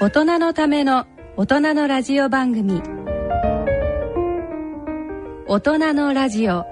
[0.00, 2.80] 大人のための大人のラジオ番組。
[5.48, 6.64] 大人のラジオ。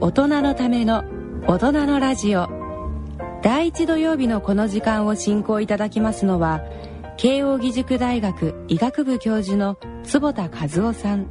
[0.00, 1.04] 大人のための
[1.46, 2.48] 大人のラジオ。
[3.44, 6.62] 第一土曜日のこの時間を進行いただきますのは
[7.24, 11.26] 慶應義塾大学医学部教授の坪田和夫さん。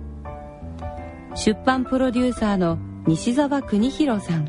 [1.35, 4.45] 出版プロデューサーの西澤邦弘さん。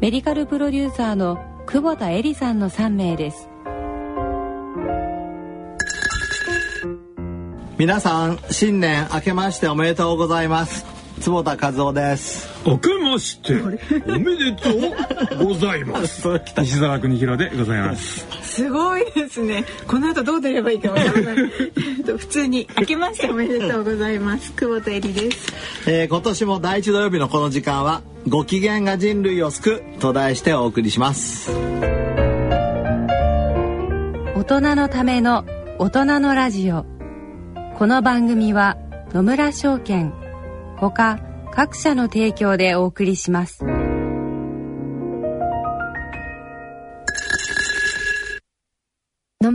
[0.00, 3.48] メディカルプロデューサーの久保田恵里さんの3名です。
[7.76, 10.86] 皆さん新年明けましておめでとうございます。
[11.20, 12.48] 坪田和夫です。
[12.64, 13.66] 明けましてお
[14.20, 14.70] めでと
[15.42, 16.28] うございます。
[16.58, 19.64] 西澤邦弘でございますすごいですね。
[19.86, 21.36] この後どう出ればいいかわからない。
[22.18, 24.52] 普通に明けましておめでとうございます。
[24.54, 25.52] 久保田恵里です、
[25.86, 31.52] えー今年も第一土曜日のこの時間はご機嫌が人類を救うと題してお送りします。
[34.34, 35.44] 大人のための
[35.78, 36.84] 大人のラジオ。
[37.78, 38.76] この番組は
[39.14, 40.12] 野村証券
[40.78, 41.20] ほか
[41.52, 43.64] 各社の提供でお送りします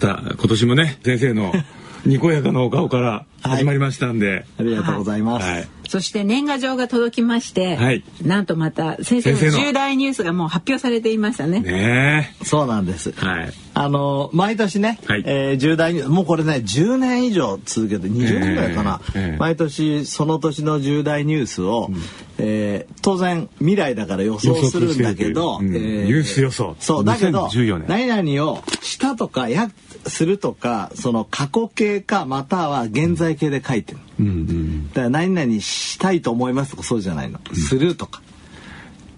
[0.00, 1.52] た今年もね先生の
[2.04, 5.68] にこやかなお顔から始まりましたんで、ありがとうございます、はい。
[5.88, 8.04] そして年賀状が届きまして、はい。
[8.22, 11.60] なんとまた先生の重大ニュースがもう発表されていましたね。
[11.60, 13.14] ねそうなんです。
[13.16, 13.52] えはい。
[13.74, 15.22] あの毎年ね、はい。
[15.26, 19.20] えー重大にもうこれね10年以上続けて20年ぐらいかな、ええ。
[19.20, 21.90] ええ毎年その年の重大ニュースを、
[22.38, 25.62] えー当然未来だから予想するんだけど、う。
[25.62, 25.72] ん。
[25.72, 26.76] ニュース予想。
[26.78, 28.08] そうだけど2014年。
[28.10, 29.70] 何々をしたとかや
[30.06, 34.88] するとかその過去形かまたは現在形で書いてる、うんうん。
[34.88, 38.22] だから何々したいと思いますとかそうじゃないの、するとか。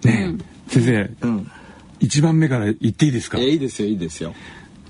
[0.03, 1.51] ねえ先生うん。
[1.99, 3.37] 一番目から言っていいですか？
[3.39, 4.33] いいですよいいですよ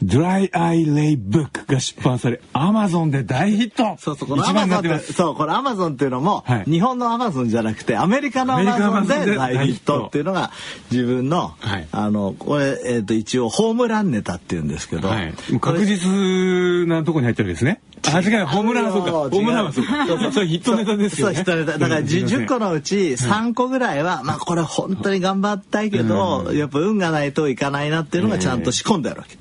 [0.01, 10.51] ドライアイレイブックが出版されアマゾンで大ヒットそうそう、この一アマゾンって、そう、これアマゾンっていうのも、はい日本のアマゾンじゃなくて、アメリカのアマゾンでで大ヒットっていうのが、
[10.91, 17.81] 自分の、はいあの、これ、えっ、と、一応、ホームランネタっていうんですけど、はい、確実なとこに入ってるわけですね。
[18.11, 19.11] あ、違う、ホームランはそうか。
[19.11, 20.07] ホームランはそうか。
[20.07, 21.37] そうそうそれヒットネタですよそう、ね。
[21.37, 21.77] ヒットネタ。
[21.77, 29.37] だから、うんすいません10個のうち3個ぐらいは、まあ、これ本当に頑張ったいけど、やっぱ運がないといかないなっていうのがちゃんと仕込んであるわけ。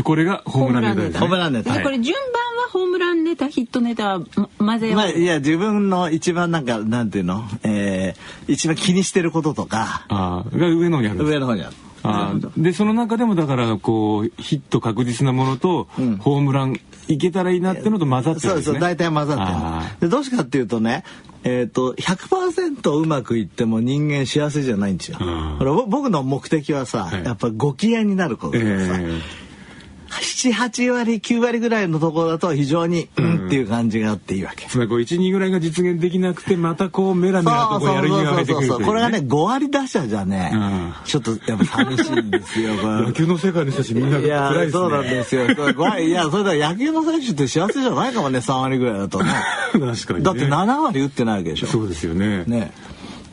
[0.00, 1.18] で、これがホームランネタです、ね。
[1.20, 1.74] ホームランネタ。
[1.74, 2.32] でこれ順番
[2.64, 4.26] はホームランネタヒットネタま
[4.58, 11.30] 混ぜまあ、いや、自分の一番なんか、なんていうの、えー、一番気にしてることとか、ああ、が上の方にあるんです。
[11.30, 11.76] 上の方にある。
[12.02, 16.16] あーでその中でもだからこうヒット確実なものと、うん。
[16.16, 18.64] ホームランいけたらいいなってのと混ざってるんですね。
[18.64, 21.04] そうそう大体混ざってあるでどうしてかっていうとね
[21.42, 25.18] えっ、と100%うまくいっても人間幸せじゃないんですよ。
[25.88, 27.24] 僕の目的はさ、はい。
[27.24, 29.20] やっぱご機嫌になることえでさ、え
[30.20, 34.66] 78割9割ぐらいのところだと非常にうんっていう感じがあっていいわけ。
[34.66, 42.74] つまりこう12ぐらいが実現できなくてまたこうメラメラとこうやる気が出てくるという、ね、これがね5割打者じゃね、うんちょっとやっぱ寂しいんですよ。
[42.76, 45.74] これ 野球の世界の人たちみんないや辛いですねそうなんですよ。
[45.74, 49.30] 怖いいやそれでは野球の選手って幸せじゃないかもね3割ぐらいだとね。
[49.72, 51.66] 確かに、ね、だって7割打ってないわけでしょ。
[51.66, 52.72] そうですよねね。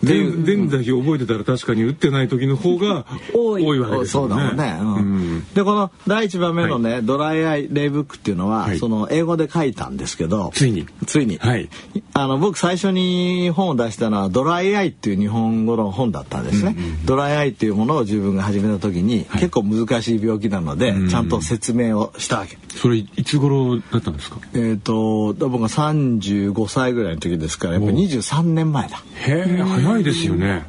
[0.04, 3.80] 全全打表覚えてたら確かに打ってない時の方が多い。
[3.80, 4.42] わけですそうよね。
[4.42, 4.96] だもんね、うん。
[4.96, 5.00] う
[5.40, 5.46] ん。
[5.54, 8.80] でこの第一番目のね、ドライアイレイブックっていうのは、はい。
[8.80, 10.86] その英語で書いたんですけどついに。
[11.06, 11.70] ついに、はい。
[12.14, 22.58] あの僕最初に本を出したのはドライアイっていう日本語の本だったんですね、ドライアイっていうものを自分が始めた時に、結構難しい病気なので、ちゃんと説明をしたわけ。
[22.78, 24.38] それいつ頃だったんですか？
[24.54, 28.98] えっ、と僕が35歳ぐらいの時ですからやっぱり23年前だ。
[29.26, 30.66] へえ早いですよね。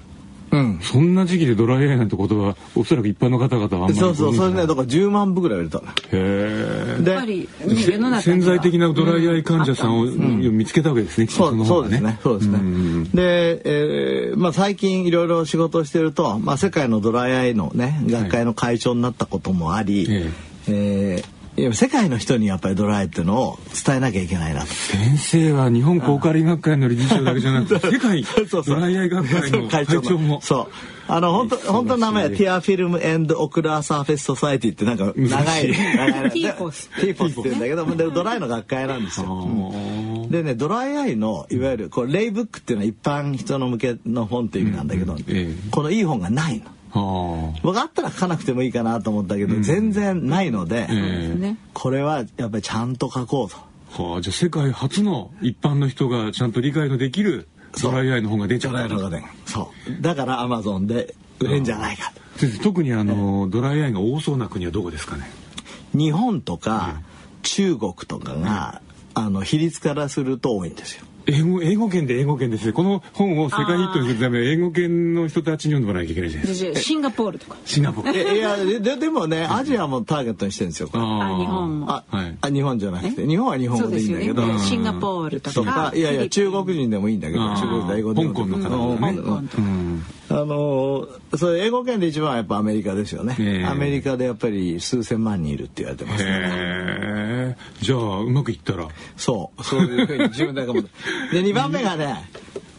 [0.51, 5.85] うんそんな時期でドライアイなんてことはおそらく一般の方々はあんまりそうそうそれねへだから10万部ぐらい売れたの。
[6.11, 6.97] え。
[7.01, 11.27] でやっぱり、ね、世の中には潜在的なドライアイ患者さんをん見つけたわけですね。
[11.31, 12.19] うの方がそうですね。
[12.23, 12.59] そうですね。
[12.59, 20.33] んで、えーまあ最近いろいろ仕事をしてると、まあ世界のドライアイのね学会の会長になったこともあり、え
[20.69, 24.67] えーいや世界の人にやっぱりドライっていうのを伝えなきゃいけないなと。
[24.69, 28.25] 先生は日本抗加齢学会の理事長だけじゃなくて世界
[28.65, 30.41] ドライアイ学会の会長も。
[30.41, 30.73] そう。
[31.09, 39.27] あの本当本当の名前は Tear Film and Ocular Surface Society ってなんか長い長い TFOS。TFOS って言うんだけどでドライの学会なんですよ。
[39.27, 45.55] うんでねドライアイのいわゆるこう lay book っていうのは一般人の向けの本っていう意味なんだけど、ええ。
[45.71, 46.65] このいい本がないの。
[46.93, 51.59] ああ僕あったら書かなくてもいいかなと思ったけど、全然ないので、ええね。
[51.75, 53.57] これはやっぱりちゃんと書こうと。
[54.03, 57.49] はあ、じゃあ世界初の一般の人がちゃんと理解のできる
[57.83, 59.27] ドライアイの本が出ちゃったドライのがね。
[59.47, 60.03] そう。
[60.03, 62.13] だからアマゾンで売れんじゃないか。
[62.15, 62.21] と。
[62.39, 65.31] 先生特にあの、ドライアイが多そうな国はどこですかね？
[65.95, 67.01] 日本とか
[67.43, 68.83] 中国とかが、
[69.15, 71.05] あの比率からすると多いんですよ。
[71.31, 72.67] 英語英語圏で英語圏です。
[72.67, 77.57] ねこの本を世界ヒットにするために英語圏の人たちに読んでもらわなきゃいけないじゃないですかでシンガポールとか。
[77.67, 78.19] シンガポール。
[78.19, 80.89] えいやでででもねアジアもターゲットにしてるんですよ。
[80.95, 81.91] ああ日本も。
[81.91, 82.39] あ、はい。
[82.41, 83.27] あ日本じゃなくて。
[83.27, 84.59] 日本は日本語でいいんだけど。
[84.59, 85.93] シンガポールととかか。
[85.95, 89.17] いやいや中国人でもいいんだけど中国で英語で香港の方うんね。
[89.17, 89.59] 香港とか。
[89.59, 90.03] うん。
[90.31, 96.31] あのーそれ英語圏で一番はやっぱアメリカですよね、ええアメリカでやっぱり数千万人いるって言われてますね。
[96.31, 98.89] へえじゃあうまくいったら。
[99.17, 99.63] そう。
[99.65, 100.91] そういうふうに自分で思って
[101.33, 102.29] で2番目がね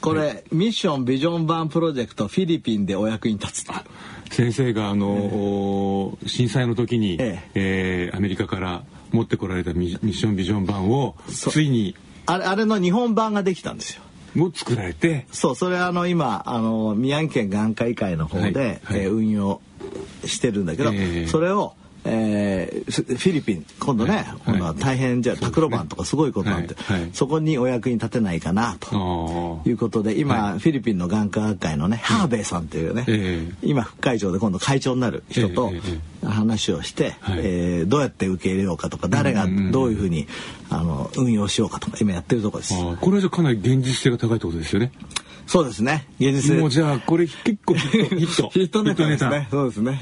[0.02, 3.74] これ、ミッションビジョン版プロジェクトフィリピンでお役に立つと。
[4.32, 8.10] 先生があの、お震災の時に、ええ。
[8.14, 11.96] ーアメリカから持ってこられたミミッションビジョン版をついに
[12.26, 14.04] あれあれの日本版ができたんですよ。
[14.38, 15.26] を作られて。
[15.32, 18.80] そうそれあの今あの宮城県眼科医会の方で、はいはい。
[18.92, 19.62] えー運用
[20.26, 21.28] してるんだけど、ええ。
[21.28, 21.74] それを、
[22.12, 24.80] えーフフィリピン今度ね、はい。
[24.80, 27.02] 大変じゃあタクロバンとかすごいことなんで、はい。
[27.02, 27.10] はい。
[27.14, 29.62] そこにお役に立てないかなと。
[29.66, 33.54] あいうことで今、フィリピンの眼科学会のね、ハーベイさんっていうね、ええ。
[33.64, 35.82] 今副会長で今度会長になる人とえ
[36.24, 37.40] え話をして、はい。
[37.42, 40.28] えーどうやって受け入れようかとか誰がどういうふうに
[40.70, 42.74] あの運用しようかとか今やってるところです。
[42.76, 44.92] あこれはじゃあかなり現実性が高いってことですよね。
[45.50, 46.06] そうですね。
[46.20, 46.56] 現実。
[46.60, 48.84] もうじゃあこれ結構ヒットヒット。
[48.86, 49.08] ネタ。
[49.08, 49.48] ですね。
[49.50, 50.00] そうですね。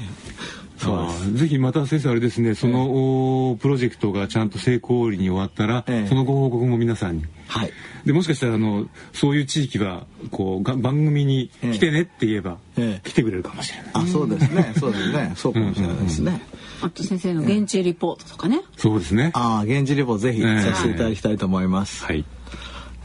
[0.78, 6.08] そうであーぜひまた先生あれですねその、おプロジェクトがちゃんと成功裏に終わったら、ええ。
[6.08, 7.24] そのご報告も皆さんに。
[7.48, 7.72] はい。
[8.04, 13.08] でもしかしたらあのそういう地域はこうが番組に来てねって言えば、ええ。
[13.08, 14.72] 来てくれるかもしれない、あ、そうですね。
[14.78, 15.32] そうですね。
[15.34, 16.40] そうかもしれないですね。
[16.80, 18.62] あと先生の現地リポートとかね。
[18.76, 19.30] そうですね。
[19.34, 22.04] ああ、現地レポぜひさせていただきたいと思います。
[22.04, 22.24] はい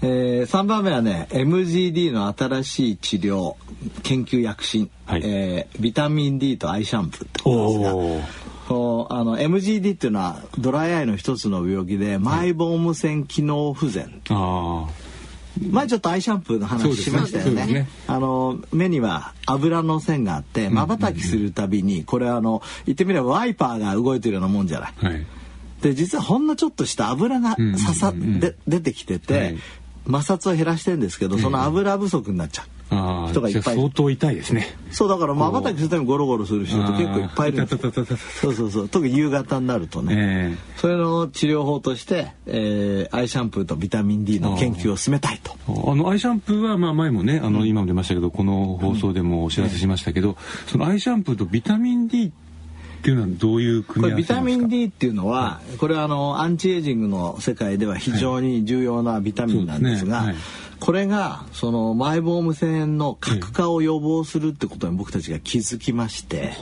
[0.06, 3.56] えー、3番目はね MGD の新しい治療
[4.04, 5.22] 研究躍進、はい。
[5.24, 7.94] えービタミン D とアイシャンプーってことですが。
[7.94, 8.44] う
[9.10, 14.88] あの MGD っていうのはドライアイの一つの病気でマイボーム腺機能不全、あ
[15.70, 17.66] 前ちょっとアイシャンプーの話しましたよね。
[17.66, 17.88] ね。
[18.08, 24.94] あの目には油の線があってまばたきするたびにこれはあの言ってみればワイパーが動いてるようなもんじゃない。
[25.02, 25.26] あはい。
[25.82, 27.56] で実はほんのちょっとした油が
[27.94, 29.58] さ、うんうんで出てきてて、はい
[30.06, 33.76] 摩擦を減らしてるんですけどその油不足になっちゃう、人がいっぱい。
[33.76, 34.68] 相当痛いですね。
[34.92, 38.90] そうだからまばたきするためにゴロゴロする人って結構いっぱいいるんですそうそうそう。
[38.90, 45.56] 特に夕方になるとね、えそれの治療法として、えーアイシャンプーとビタミン D の研究を進めたいと。
[45.70, 45.96] えあ。
[45.96, 52.43] のアイシャンプーはまあ前もねあの今も出ましたけどこの放送でもお知らせしましたけど、そのアイシャンプーとビタミン D って
[53.10, 54.40] いうのはどういう組こみ合わせですか？
[54.40, 60.34] れビタミン D っていうのは、これはあのアンチエイジングの世界では非常に重要なビタミンなんですが、
[60.80, 66.58] これがそのマイボーム腺の核化を予防するってことに僕たちが気づきまして、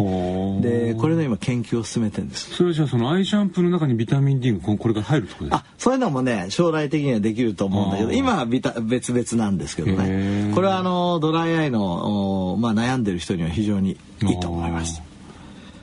[0.62, 2.53] でこれの今研究を進めてるんです。
[2.55, 5.65] それじゃあそのアイシャンプーの中にビタミン D がここれが入るってことですか？
[5.67, 10.53] あそういうのもね将来的にはできると思うんだけど今はビタ別々なんですけどへねー。
[10.53, 15.01] これはあのドライアイの、おまあ、悩んでる人には非常にいいと思います。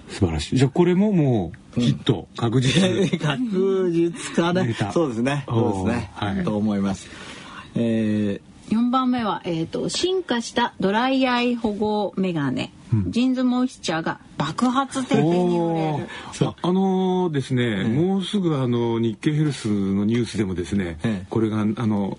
[0.08, 0.56] 素晴らしい。
[0.56, 2.82] じゃあこれももうヒット、確実。
[3.18, 5.44] 確実かねそうですね。
[5.48, 6.44] そうですね、はい。
[6.44, 7.08] と思います、
[7.74, 8.48] えー。
[8.74, 12.70] 4番目は、えー、と進化したドライアイ保護メガネ、
[13.08, 16.06] ジンズモイスチャーが爆発的に売れる。
[16.42, 21.26] ああのーですね、もうすぐあの日経ヘルスのニュースでもですね、ええ。
[21.28, 22.16] これがあの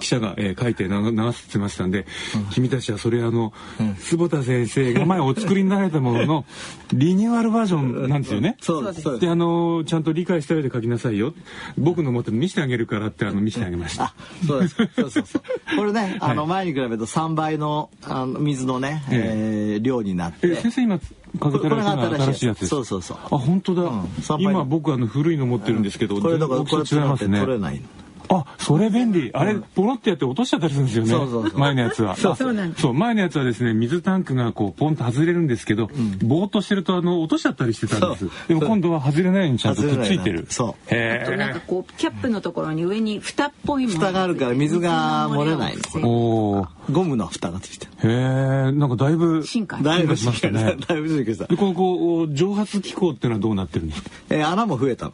[0.00, 2.06] 記者が、えー書いて流流してましたんで、
[2.52, 3.52] 君たちはそれあの、
[4.00, 6.44] 坪田先生が前お作りになられたものの
[6.92, 8.56] リニューアルバージョンなんですよね。
[8.60, 9.18] そうです。
[9.18, 11.34] であのーちゃんと理解した上で書きなさいよ。
[11.78, 14.04] 僕の持って見せてあげるからってあの見せてあげました。
[14.04, 14.14] あ、
[14.46, 14.76] そうです。
[14.76, 15.42] そうそうそう。
[15.76, 20.48] これね、あの前に比べると3倍のあの水のね、えー量になって。
[20.48, 22.68] え先生今かけてられたのが新しいやつです。
[22.68, 23.16] そうそうそう。
[23.18, 24.42] あ本当だ、うん。
[24.42, 27.40] 今僕あの古いの持ってるんですけど、これだから全然大きさ違いますね。
[27.40, 27.82] 取れないの。
[28.28, 29.30] あそれ便利。
[29.34, 31.10] あれポロってやって落としちゃったりするんですよね。
[31.10, 31.58] そうそうそう。
[31.58, 32.16] 前のやつは。
[32.16, 32.48] そうそ
[32.90, 35.88] う前のやつはですね水タンクがこうポンと外れるんですけど、
[36.22, 38.28] ぼーっとしてるとあの落としちゃったりしてたんです。
[38.28, 38.30] そう。
[38.48, 40.46] でも今度は外れないようにちゃんとくっついてる。
[40.48, 40.94] そう。
[40.94, 46.68] へあとなんかえこうキャップのところに上に蓋っぽいもの蓋があるから水が漏れないおー。
[46.90, 47.92] ゴムの蓋がついてる。
[48.10, 50.72] へえなんかだいぶ進化だいぶ進化しました。
[50.72, 51.46] ねだいぶ進化した。
[51.46, 51.56] で。
[51.56, 54.10] このこう蒸発機構っていうのはどうなってるんですか？
[54.30, 55.06] えー穴も増えた。
[55.06, 55.12] ああ、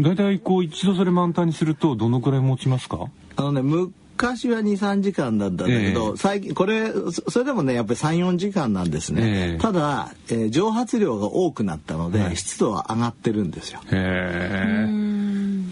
[0.00, 3.06] 大体こう一度それ満タンにするとどのくらい持ちますか？
[3.36, 6.16] あのね、昔は2、3時間だったんだけど、ええ。
[6.16, 9.22] 最近、これ、そそれでもね、やっぱり3、4時間なんですね。
[9.24, 9.58] ええ。
[9.60, 12.36] ただ、えー蒸発量が多くなったので、はい。
[12.36, 13.80] 湿度は上がってるんですよ。
[13.86, 14.88] へえ。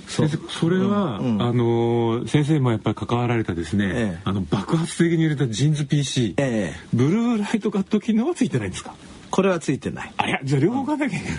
[0.09, 1.35] そう先生それは、うん。
[1.35, 1.43] うん。
[1.43, 4.21] あのー先生もやっぱり関わられたですね、ええ。
[4.25, 6.81] あの爆発的に入れたジーンズ PC、ええ。
[6.95, 8.95] ブルーライトカット機能はついてないんですか？
[9.31, 10.13] これはついてない。
[10.17, 11.39] あいやじゃあ両方買わなきゃいけない、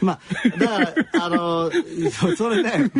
[0.00, 1.70] まあ、だから、あの、
[2.10, 2.90] そそれね、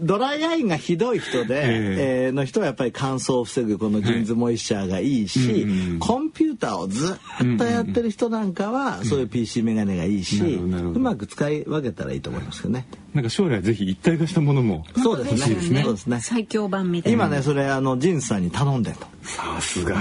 [0.00, 1.96] ドライアイがひどい人で、え
[2.26, 2.28] え。
[2.28, 11.00] ーの人はやっぱり乾燥を防ぐこのジーンズモイスチャーがいいし、うんうんコンピューターをずっとやってる人なんかは、そういう PC メガネがいいし、なるほどなるほど。
[11.00, 12.86] うまく使い分けたらいいと思いますけどね。
[13.14, 15.82] なんか将来ぜひ一体化したものもそうですね。
[15.82, 16.20] そうですね。
[16.20, 17.26] 最強版みたいな。
[17.26, 19.06] 今ね、それ、あの、ジンスさんに頼んでると。
[19.22, 19.96] さすが、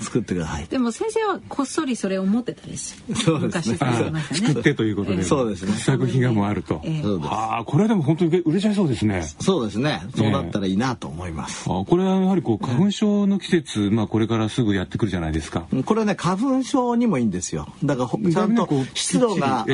[0.00, 0.66] 作ってください。
[0.66, 3.74] でも先生はこっそりそれを持ってたりするそうですね。
[3.74, 4.40] 昔されてましたね。
[4.46, 5.72] 作ってということで、そうですね。
[5.76, 7.02] 試作品がもうあると、ええ。
[7.02, 7.30] そうです。
[7.30, 9.22] ああこれはでも本当に売れちゃいそうですね。
[9.40, 10.02] そうですね。
[10.16, 11.64] そうだったらいいなと思います。
[11.68, 17.68] あこれはやはりこう花粉症の季節、まあこれからすぐやってくるじゃないですか、これね花粉症にもいいんですよ。
[17.84, 19.66] だからほちゃんと湿度が、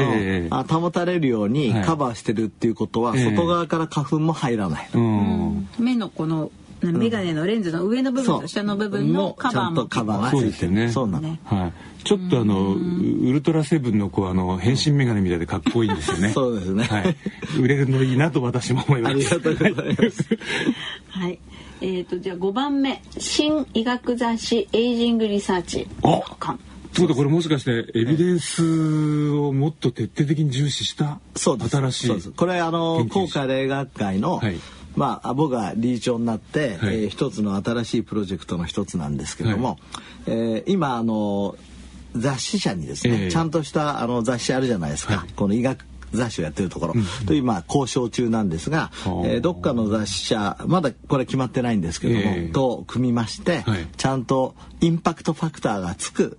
[0.69, 1.85] 保たれるようにはい。
[1.85, 3.25] カバーしてるっていうことは、ええ。
[3.31, 5.69] 外側から花粉も入らない、うん。
[5.79, 6.53] 目のこの
[6.83, 9.77] メガネのレンズの上の部分と下の部分のカバーも。
[9.77, 10.93] ちゃんとカバーがそうついてるですよね。
[10.93, 11.41] そうなの、ね。
[11.45, 16.31] はい、ちょっとあのウウルトラセブンのこうあの変身メガネみたいでかっこいいんですよね。
[16.31, 16.85] そうですね。
[16.85, 17.17] はい、
[17.61, 19.15] 売れるのいいなと私も思います。
[19.15, 20.39] ありがとうございます。
[21.09, 21.39] はい。
[21.81, 23.03] えー、とじゃあ5番目。
[23.19, 26.21] 新医学雑誌 Aging Research お。
[26.39, 26.59] 刊
[26.97, 34.59] ということはこれもしかしてエビデンスをもっと徹底的に重視した新しいこれあの抗加齢学会の、はい。
[34.97, 37.03] まあ僕が理事長になって、はい。
[37.03, 39.79] えー一つの新しいプロジェクトの一つなんですけども、
[40.27, 41.57] えー今あの
[42.15, 43.31] 雑誌社にですね、ええ。
[43.31, 45.33] ちゃんとしたあの雑誌あるじゃないですか、はい。
[45.35, 46.95] この医学雑誌をやってるところ、
[47.27, 49.27] と今交渉中なんですが、はあ。
[49.27, 52.53] えーどっかの雑誌社まだこれ決まってないんですけども、ええ。
[52.53, 53.87] と組みまして、はい。
[53.99, 56.39] ちゃんと impact factor がつく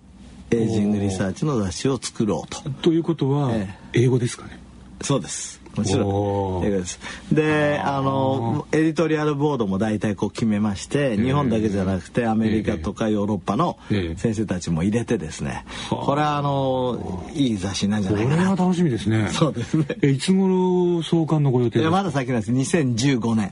[0.51, 2.61] Aging Research の雑誌を作ろうと。
[2.81, 4.59] ということはえ英語ですかね？
[5.01, 5.61] そうです。
[5.75, 6.65] もちろん。
[6.65, 6.99] 英語です。
[7.31, 18.63] で、あの、エディトリアルボードも大体こう決めまして、日本だけじゃなくてアメリカとかヨーロッパのええ先生たちも入れてですね、はあこれはあの、いい雑誌なんじゃこれないかなと。
[18.63, 19.29] は楽しみですね。
[19.31, 21.81] そうですねえいつ頃創刊のご予定ですか？
[21.81, 22.51] いやまだ先なんです。
[22.53, 23.51] 2015年。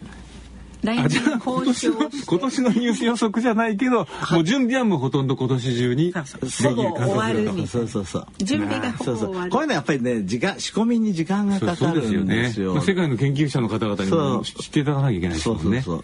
[0.84, 1.92] 来年交渉
[2.26, 8.28] 今年のニュース予測じゃないけど、もう準備はもうほとんど今年中にでそうきるほぼ終わるみたいそうそうそう。
[8.40, 9.28] 準備がほそうそう。
[9.28, 12.74] ぼ終わるこういうのはやっぱりね、時間、仕込みに時間がかかるそうそうですよねんですよ。
[12.74, 15.82] まあ、世界の研究者の方々にそうも知っていただかなきゃいけないですもんね。
[15.82, 16.04] そうそ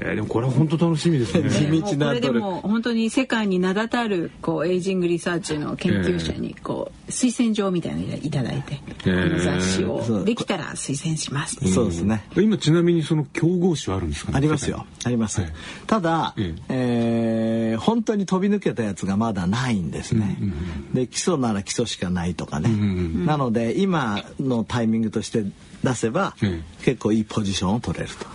[0.00, 1.48] えーでもこれは本当楽しみですね。
[1.50, 11.56] 地道もうこれでも本当に世界に名だたるこう Aging Research の研究者にこう推薦状みたいなのいただいて、この雑誌をできたら推薦します。
[11.72, 12.24] そうですね。
[12.36, 14.36] 今ちなみにその競合誌あるんですかね？
[14.38, 14.86] ありますよ。
[15.04, 15.40] あります。
[15.40, 15.52] はい
[15.86, 20.36] ただ、ええー本当に飛び抜けたやつがまだないんですね。
[20.92, 22.68] で、基礎なら基礎しかないとかね。
[22.70, 25.44] んなので、今のタイミングとして
[25.82, 28.26] 出せば、え結構いいポジションを取れると。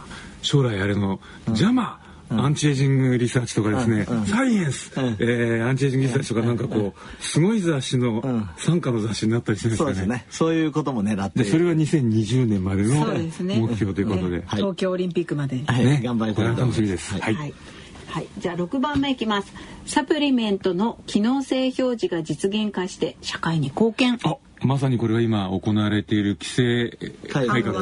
[0.46, 1.20] 将来あれの、
[1.51, 2.00] JAMA
[2.30, 9.96] Anti-Aging Research とかですね、サイエンス、うんえー Anti-Aging Research とかなんかこう、すごい雑誌のん傘下の雑誌になったりするんですかね。
[9.96, 10.25] そうですね。
[10.30, 14.40] そういうことも狙ってでそれは2020年までの目標ということで。
[14.40, 15.66] ね東京オリンピックまでに。
[15.66, 17.14] はい、ね頑張りたいと思い楽しみです。
[17.14, 17.36] はい。
[17.36, 17.54] はい。
[18.08, 19.54] はい、じゃあ6番目いきます。
[19.86, 24.20] サプリメントの機能性表示が実現化して社会に貢献。
[24.24, 26.98] あまさにこれは今行われている規制
[27.30, 27.82] 改革。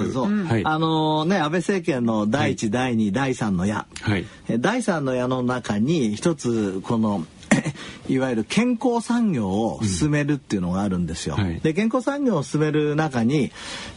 [0.63, 4.25] あのね安倍政権の第一、第二第三の矢、はい、
[4.59, 7.25] 第三の矢の中に一つこの
[8.09, 11.35] いわゆる健康産業を進めるっていうのがあるんですよ。
[11.37, 11.43] うん。
[11.43, 13.51] はい、で健康産業を進める中に、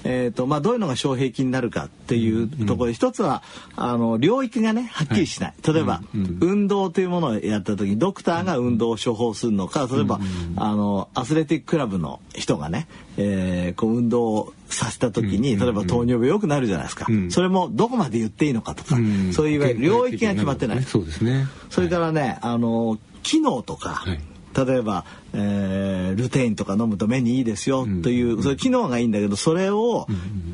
[0.04, 3.42] えーとまあ、どういうのが障壁になるかっていうところで、うん、一つは
[3.74, 10.20] あの領域がねはっきりしない、はい、例えば、うん、運動というものをやった時にドクターが運動を処方するのか例えば、
[10.56, 12.86] あのアスレティッククラブの人がね、
[13.16, 18.96] えー、こう運動をさせた時に、例えば糖尿病良くなるじゃないですか、それもどこまで言っていいのかとか、
[19.32, 20.82] そういういわゆる領域が決まってない。
[20.82, 21.46] そうですね。
[21.70, 24.20] それからねあの機能とか、はい、
[24.66, 25.04] 例えば、
[25.34, 30.06] えー、ルテインとか飲むと目にいいですよという、うん、そういう機能がいいんだけどそれを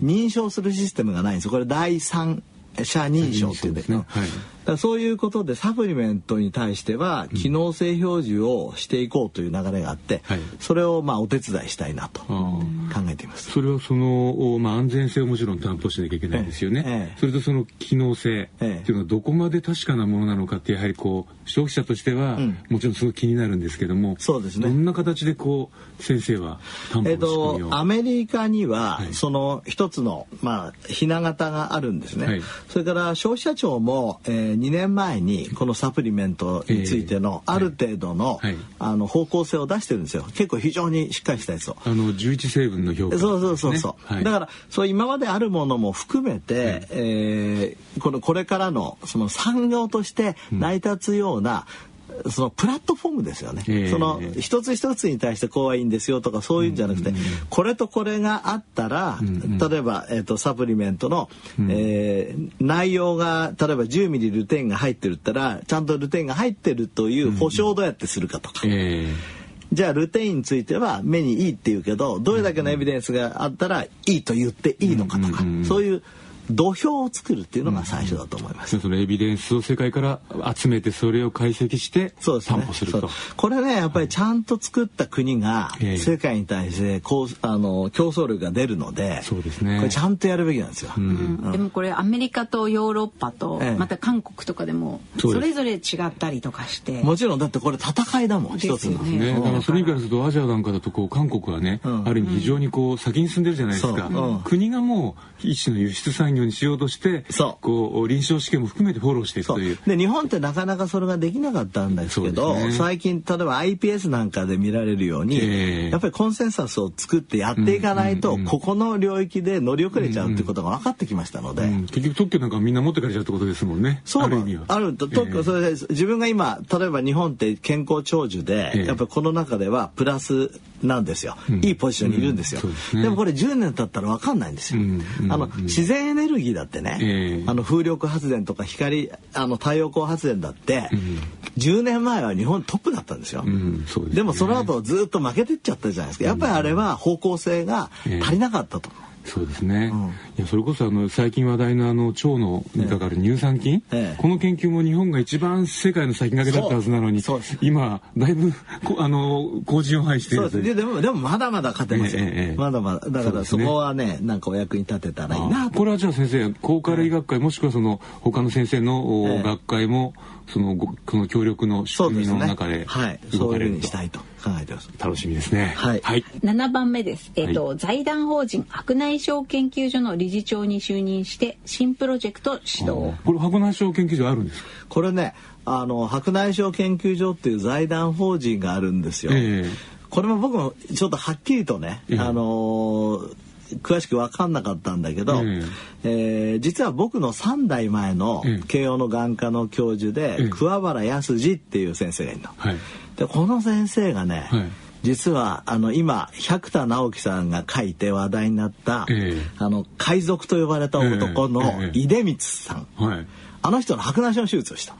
[0.02, 2.42] 認証するシステムがないんですこれ第三
[2.82, 4.04] 者認証っていうんだけど、ね。
[4.08, 4.28] はい、
[4.64, 12.62] だそういうことでサプリメントに対しては機能性表示をしていこうという流れがあって、うん、それをまあお手伝いしたいなと考
[13.08, 13.50] えています。
[13.50, 16.84] それはその、まあ、安全性をもちろん担保しなきゃいけないですよね。
[16.86, 22.38] ええ、それとその機能性っていうのはどこまで確かなものなのかってやはりこう消費者としては、
[22.68, 24.68] もちろんすごい気になるんですけども、そうですね。
[24.68, 26.60] どんな形でこう先生は
[26.92, 32.26] 担保えっ、とアメリカには、はい、その一つのまあひな形があるんですね。
[32.26, 38.40] はい、それから消費者庁も、えー、2年前ににこのサプリメントについてのある程度の,、
[38.78, 40.24] あの方向性を出してるんですよ。
[40.34, 41.76] 結構非常にしっかりしたやつを。
[41.84, 51.91] あの11成分の評価、ね、そうそうそうそう、はい、だからそう今まであるものも含めて、はい、えー、このこれからのその産業として成り立つような、うん
[52.30, 61.28] そのプラットフォームですよね、えー、その一つ一つに対してこうはいいんですよとかそういうんじゃなくて、うんうん、これとこれがあったら、うんうん、例えば、えーと、サプリメントの、
[61.58, 68.62] うん、えー、内容が例えば10ミリルテインが入ってるったらちゃんとルテインが入ってるという保証をどうやってするかとか。
[68.64, 69.42] えー
[69.72, 76.02] じゃあルテインについては目にいいって言うけどどれだけのエビデンスがあったらいいと言っていいのかとか、そういう
[76.50, 78.76] 土俵を作るっていうのが最初だと思います。
[78.76, 80.20] うん、そのエビデンスを世界から
[80.54, 83.02] 集めてそれを解析して担保すると。
[83.02, 89.78] ね、これねやっぱりちゃんと作った国が世界に対してこうあの競争力が出るので、そうですね。
[89.78, 90.92] これちゃんとやるべきなんですよ。
[90.96, 91.04] うん
[91.42, 97.02] うん、でもこれアメリカとヨーロッパと、また韓国とかでもそれぞれ違ったりとかして。
[97.02, 98.98] もちろんだってこれ戦いだもん一つの。
[99.04, 99.34] ね。
[99.34, 104.10] だからそれからするとアジアなんかだとこう韓国はね、ある意味非常にこう先に進んでるじゃないですか。
[104.44, 107.62] 国がもう一種の輸出産業にしようとしてそう。
[107.62, 109.78] こう臨床試験も含めてフォローしていくという。
[109.86, 124.02] で日本ってなかなかそれができなかったんですけど、ね、最近例えば iPS なんかで見られるように、えー、やっぱりコンセンサスを作ってやっていかないと、うんうんうん、ここの領域で乗り遅れちゃうってことが分かってきましたので、うんうん、結局特許なんかみんな持ってかれちゃうってことですもんね。
[124.04, 124.64] そうある意味は。
[124.68, 124.94] ある。
[124.94, 130.50] 特許、それで自分が今例えば日本って健康長寿で、えー、やっぱりこの中ではプラス
[130.82, 132.70] なんですよ、うん、いいポジションにいるんですよ、うん。
[132.70, 134.82] でね、でもこれ10年経ったら分かんないんですよ、
[135.28, 141.18] あの自然エネルギーだってね、えー、あの風力発電とか光あの太陽光発電だって、うん、
[141.58, 146.24] 10年前は日本トップだったんですよ、うんでね、でもその後ずっと負けてっちゃったじゃないですか。
[146.24, 147.90] やっぱりあれは方向性が
[148.22, 148.90] 足りなかったと。
[148.90, 157.22] えーそうですね、うん、いやそれこそあの最近話題のあの腸のにかかる乳酸菌、ええ、この研究も日本が一番世界の先駆けだったはずなのに
[157.60, 158.52] 今だいぶ
[158.98, 160.50] あの後陣を排している。
[160.50, 163.10] そうででもでもまだまだ勝てますよ、え、まだまだ。
[163.10, 170.14] だからそこはねなんかお役に立てたらいいなこれはじゃあ先生高カロリー学会もしくはその他の先生の学会も、
[170.52, 172.86] そのこの協力の仕組みの中で
[173.32, 175.54] 動かれると、ねはい、したいと考えてます楽しみです。
[175.54, 177.32] ねはい、はい、7番目です。
[177.36, 185.34] えっ、ー、と、はい、財団法人白内障研究所の理事長に就任して新プロジェクト指導これ白内障研究所あるんですこれね
[185.64, 189.70] あの白内障研究所っていう財団法人があるんですよ、えー、
[190.10, 193.36] これも僕もちょっとはっきりとね、えー、あのー
[193.82, 195.62] 詳しく分かんなかったんだけど、うん、
[196.04, 202.50] えー、実は僕の3代前の慶応の眼科の教授で、うん、桑原康二っていう先生がいるの。
[202.56, 202.76] はい、
[203.16, 204.70] でこの先生がね、はい。
[205.02, 213.26] 実はあの今百田直樹さんが書いて話題になった、えー、あの海賊と呼ばれた男の出光さん、えーえーはい、
[213.62, 214.94] あの人の白内障手術をした。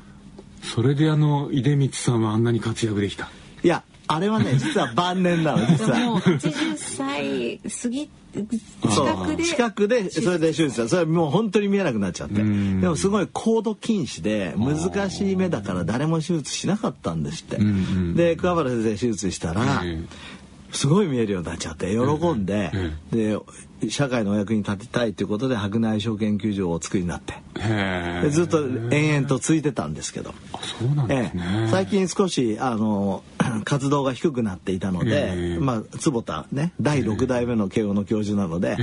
[0.63, 3.31] それであの出光さんはあんなに活躍できた。
[3.63, 5.99] いやあれはね実は晩年なの実は。
[5.99, 9.45] もう80歳過ぎ近くで。
[9.45, 12.37] 近くでそれで手術それはもう本当に見えなくなっちゃって。
[12.37, 17.59] でもすごい高度近視で難しい目だから誰も手術しなかったんですって。
[18.15, 19.83] で桑原先生手術したら
[20.73, 22.73] すごい見えるようになっちゃって喜んで、
[23.13, 23.39] で
[23.91, 27.35] 社会のお役に立てたいということで白内障研究所をお作りになって。
[28.31, 30.35] ずっと延々と続いてたんですけど。
[30.81, 33.23] そうなんですね、最近少しあの
[33.65, 38.77] 活動が低くなっていたので、まあ坪田ね第6代目の慶応の教授なので、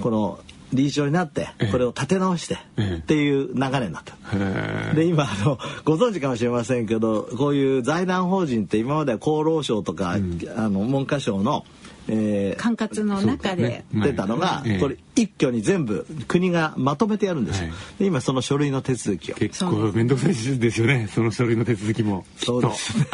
[0.00, 0.38] この
[0.74, 2.58] 理事長になってこれを立て直して
[2.96, 4.94] っていう流れになった。
[4.94, 11.64] で今あのご存知かもしれませんけどこういう財団法人って今までは厚労省とか、うん、あの文科省の
[12.08, 13.84] えー、管轄の中で。
[13.92, 19.34] 出たのが、これ一挙に全部国がまとめてやるんですよ、で今その書類の手続きを。
[19.36, 21.08] 結構面倒くさいですよね。
[21.12, 22.24] その書類の手続きも。
[22.36, 23.04] そうですね。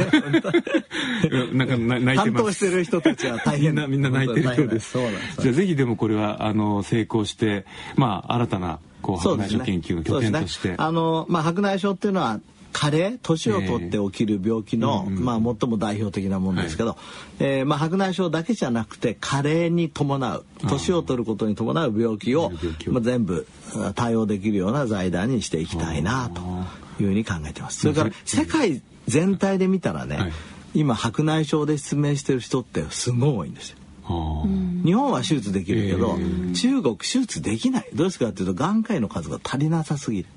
[1.53, 3.71] なんか泣いて担当してる人たちは大変。
[3.71, 4.97] みんなみんな泣いてるようです。
[5.41, 12.41] じゃあぜひでもこれはあの成功してまあ新たなこう白内障研究の拠点として、ね、あのまあ白内障っていうのは
[12.73, 16.99] 加齢年を取って起きる病気の、えー、まあ、最も代表的なものですけど、はい、
[17.41, 22.51] えー、まあ、白内障だけじゃなくて加齢に伴う年を取ることに伴う病気を
[22.87, 23.47] まあ、全部
[23.95, 26.41] 対応できるような財団にしていきたいなと
[27.03, 27.81] いうふうに考えてます。
[27.81, 30.33] それから世界全体で見たらね、はい、
[30.75, 33.77] 今白内障で失明してる人ってすごい多いんですよ。
[34.85, 36.19] 日本は手術できるけど、
[36.55, 37.89] 中国手術できない。
[37.95, 40.29] どうですかっていうと眼科医の数が足りなさすぎる。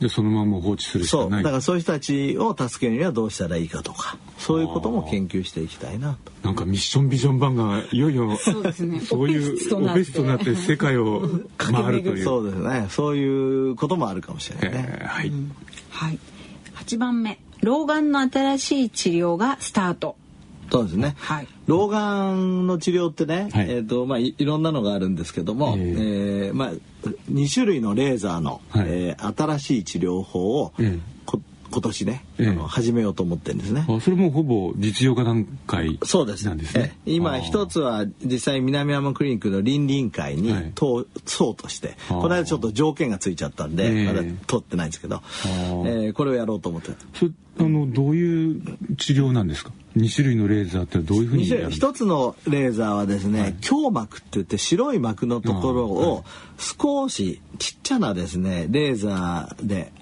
[0.00, 1.42] でそのまま放置するしかない。
[1.42, 6.32] だからそういう人たちを助けるにはどうしたらいいかとかそういうことも研究していきたいなと。
[6.42, 10.54] なんかミッションビジョン版がいよいよそうです、ね、 そういうオペスとなって。
[10.54, 12.24] 世界を回るという。
[12.24, 12.86] そうですね。
[12.90, 15.52] そういうこともあるかもしれないね、えー、はい、うん、
[15.90, 16.18] はい。
[16.76, 17.40] 8番目。
[17.62, 20.16] 老眼の新しい治療がスタート
[20.70, 26.70] そうですね、はい、老眼の治療ってね、はい、えーとまあ、いろんなのがあるんですけども、えー、えー、まあ、
[27.30, 31.00] 2種類のレーザーの、はい、えー、新しい治療法を、えー、
[31.70, 33.84] 今年ね、ええ、あの始めようと思ってるんですね。
[34.00, 36.76] それもほぼ実用化段階そうですなんです。
[36.76, 36.96] ね。
[37.06, 48.62] 今一つは実際南山クリニックの倫理委員会に通そうとして、この間ちょっと条件がついちゃったんで、まだ通ってないんですけど、えー、これをやろうと思ってそれあのどういう
[48.96, 56.24] 治療なんですか？2種類のレーザーってどういうふうに一つのレーザーはですね、はい、強膜って言って白い膜のところを
[56.56, 59.92] 少しちっちゃなですねレーザーで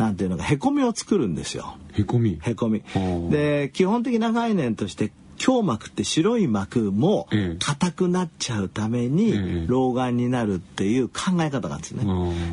[0.00, 1.76] なんていうのかへこみを作るんですよ。
[1.92, 2.38] へこみ？
[2.42, 2.82] へこみ。
[3.30, 12.04] で基本的な概念として強膜って白い膜も硬くなっちゃうために老眼になるっていう考え方なんですね。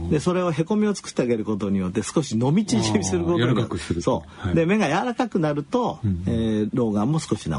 [0.09, 7.55] でそれをへこみを作ってあげることによって少し伸び縮みすることにそう、はい、で目が柔らかくなると、うん、えー、老眼も少し治る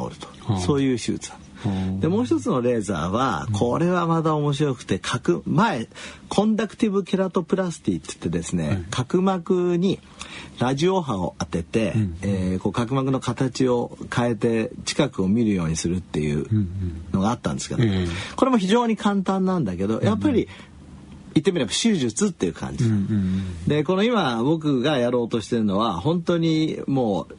[0.46, 0.59] と。
[0.59, 1.31] そういう手術。
[1.31, 1.48] なんです。
[2.01, 5.88] でもう一つのレーザーはこれはまだ面白くて角前
[6.29, 9.99] コンダクティブケラトプラスティって言ってですね、角膜に
[10.59, 16.47] ラジオ波を当てて、うん、えー、こう角膜の形を変えて近くを見るようにするっていう
[17.12, 17.83] のがあったんですけど、
[18.37, 20.49] これも非常に簡単なんだけどやっぱり
[21.35, 22.85] 言ってみれば手術っていう感じ、
[23.66, 27.35] でこの今僕がやろうとしてるのは本当にもう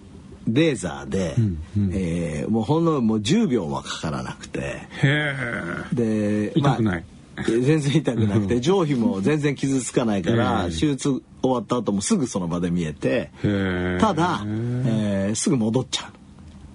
[0.54, 4.88] レーザーで、うんうん、えー、もうほんのもう10秒もかからなくて。
[5.94, 7.04] で痛くない、
[7.36, 16.12] まあ、全然痛くなくて上皮も全然傷つかないから 手術終わった後もすぐその場で見えてただ、えー、すぐ戻っちゃう。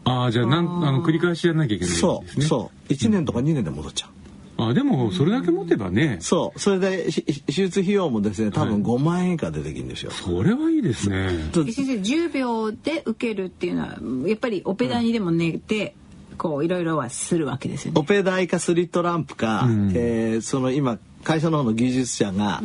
[0.06, 2.92] ああじゃあなんあの繰り返しやらなきゃいけない、ね、そうそう。
[2.92, 4.10] 1年とか2年で戻っちゃう。
[4.56, 6.58] あでもそれだけ持てばね、そう。
[6.58, 7.08] それで
[7.46, 11.28] 手術費用もですね多分5万円以下でできるんですよ、はい、それはいいですね。
[11.52, 15.94] 先生10秒で受けるっていうのはやっぱりオペ台にでも寝て、
[16.32, 18.00] うん、こういろいろはするわけですよね。
[18.00, 22.60] オペ台かスリットランプか、うん、えー、その今会社の方の技術者が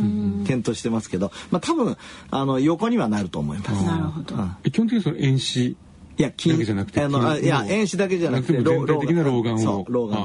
[0.45, 1.97] 検討してますけど、まあ多分
[2.29, 3.83] あの横にはなると思います。
[3.85, 4.35] なるほど。
[4.35, 5.75] うん、基本的にその遠視
[6.19, 9.85] いや、金だけじゃなくて、あの、いや、遠視だけじゃなくて、全体的な老眼を。
[9.87, 10.17] 老眼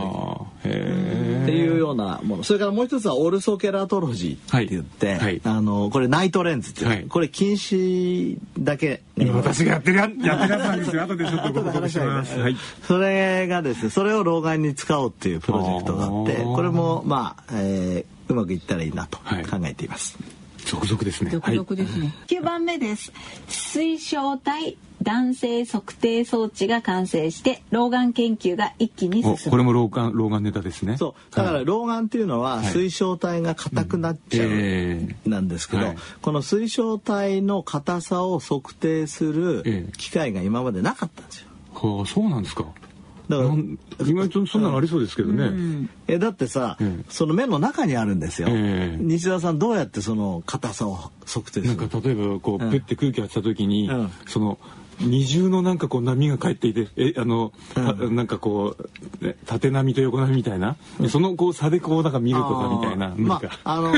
[0.59, 2.43] っていうようなもの。
[2.43, 9.03] それからもう一つはオルソケラトロジーって言って、はい、あの、これナイトレンズって、はい、これ近視だけ。
[9.17, 11.03] 私がやってるや、やってるやつなんですよ。
[11.07, 12.41] 後でちょっとご報告します。
[12.41, 12.57] はい。
[12.89, 20.17] それがですね、それを老眼に使おうっていうプロジェクトがあって、これも、まあ、えー、うまくいったらいいなと考えています。
[20.21, 21.31] はい続々ですね。
[21.31, 22.13] 続々ですね。
[22.27, 23.13] 九、はい、番目です。
[23.49, 29.39] 水晶体男性測定装置が完成して老眼研究が一気に進む。
[29.51, 30.97] これも老眼老眼ネタですね。
[30.97, 31.37] そう。
[31.37, 41.49] だから老眼っていうのは水晶体が硬くなっちゃうなんですけど、この水晶体の硬さを測定する機会が今までなかったんですよ。
[41.75, 42.65] はあ、そうなんですか。
[43.29, 43.49] だから
[44.07, 45.45] 意外とそんなのありそうですけどね。
[45.45, 48.49] うん、えだってさ、うん、その目の中にあるんですよ。
[48.51, 51.67] えー、西田さんどうやってその硬さを測定する？
[51.69, 53.91] なんか例えばこう、うん、ペッて空気当てた時に、
[54.27, 54.59] その
[55.01, 63.93] 二重のなんかこう波が返っていてえあの、うん、なんかこう縦波と横波みたいな、うん、そのこう差でこうなんか見るとかみたいなまあ、あの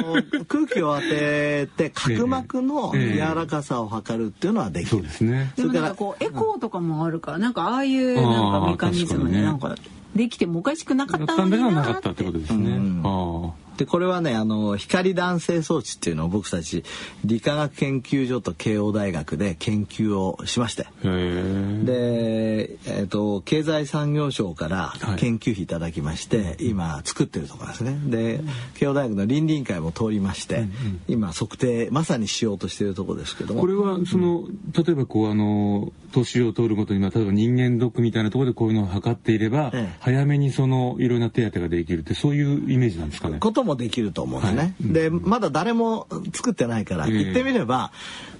[0.46, 5.52] 空気を当てて角膜の柔らかさを測るっていうのはできる、ええ、そうですね。
[5.56, 9.74] それからこうエコーとかもあるからなんかああいうなんかメカニズムでなんか
[10.14, 16.84] できてもおかしくなかったんだなかったってことですね、うん、ああでこれはねあの光弾性装置っていうのを僕たち
[17.24, 20.86] 理化学研究所と慶応大学で研究をしまして。
[21.02, 27.98] で、えーと、経済産業省から研究費いただきまして、はい、今作ってるところですね。
[28.06, 28.40] で
[28.74, 30.70] 慶応大学の倫理委員会も通りまして、うんうん、
[31.08, 33.60] 今測定まさにしようとしているところですけども。
[33.60, 43.38] これはその、うん、例えばこうあの年を通るごとに、まあ、例えば人間ドックみたいなところでこういうのを測っていれば、ええ、早めにそのいろんな手当てができるってそういうイメージなんですかね。
[43.38, 44.74] こともできると思うんですね。
[44.80, 47.92] はい、でまだ誰も作ってないから、言ってみれば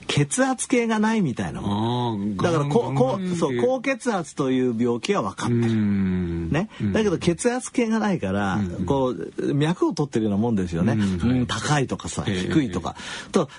[0.06, 2.36] 血圧計がないみたいなもん。
[2.36, 5.60] だからここそう高血圧という病気は分かってる、
[6.50, 12.94] ね、だけど血圧計がないから、こう脈を取ってるようなもんですよね、うん、高いとかさ、低いとか。
[13.32, 13.50] と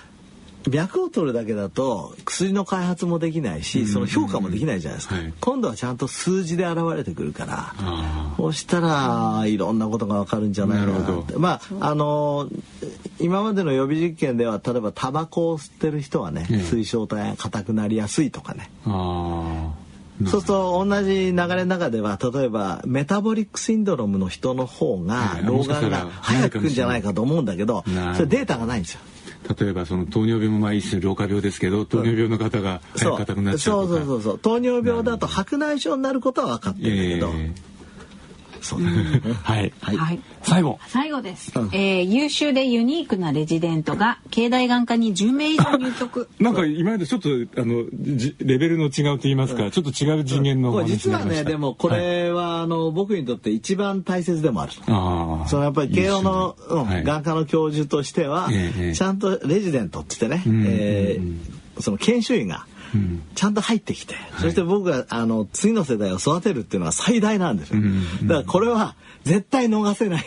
[0.66, 7.74] 脈を取るだけだと薬の開発もできないしその評価もできないじゃないですか、はい、今度はちゃんと数字で現れてくるから。
[8.36, 11.36] そうしたらいろんなことがわかるんじゃないかなって。
[11.36, 12.48] まああの
[13.20, 18.70] 今までの予備実験では例えばタバコを吸ってる人はね、水晶体が硬くなりやすいとかね。
[20.24, 27.84] そうすると同じ流れの中では例えばメタボリックシンドロームの人の方が老眼が早くくんじゃないかと思うんだけど。
[28.14, 29.00] それデータがないんですよ。
[29.58, 33.98] 例えばその糖尿病もまあ一種老化病ですけど糖尿病の方が早く硬くなっちゃうとか。
[33.98, 34.06] そう。
[34.06, 37.77] そうそう糖尿病だと白内障になることは分かってるんだけど、えー
[38.60, 38.80] そう。
[38.80, 40.78] はい、はい、最後。
[40.88, 46.28] 最後です、うん、えー、優秀でユニークなレジデントが経大眼科に10名以上入局。
[46.40, 47.84] なんか今までちょっとあの
[48.40, 54.72] レベルの違うと言いますか、うん、ちょっと違う次元の話実はねでもこれは、はい、あの僕にとって一番大切でもある。
[54.86, 62.66] あそのやっぱり慶応の、うんはい、眼科の教授としては、えー、ちゃんとレジデントって言ってね、えー、その研修医が
[63.34, 67.80] ちゃんと入ってきて、うん、そして僕があの次の世代を育てるっていうのは最大なんですよ。
[68.24, 70.24] だからこれは絶対逃せない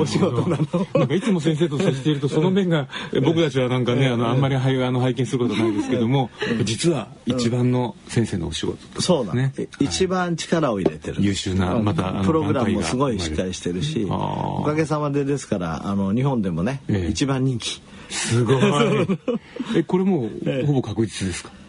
[0.00, 0.86] お仕事なの。
[0.94, 2.88] なんかいつも先生と接しているとその面が
[3.24, 6.30] 僕たちはなんかねあのあんまり拝あの拝見することないですけども
[6.64, 11.16] 実は一番の先生のお仕事、ね、そうなんね、一番力を入れてる。
[11.20, 17.80] 優秀なまたプログラムもすごいしっかりしてるしおかげさまでですからあの日本でもね、ええ、一番人気。
[18.10, 18.56] すごい。
[19.76, 20.30] えこれも
[20.66, 21.50] ほぼ確実ですか？
[21.52, 21.63] え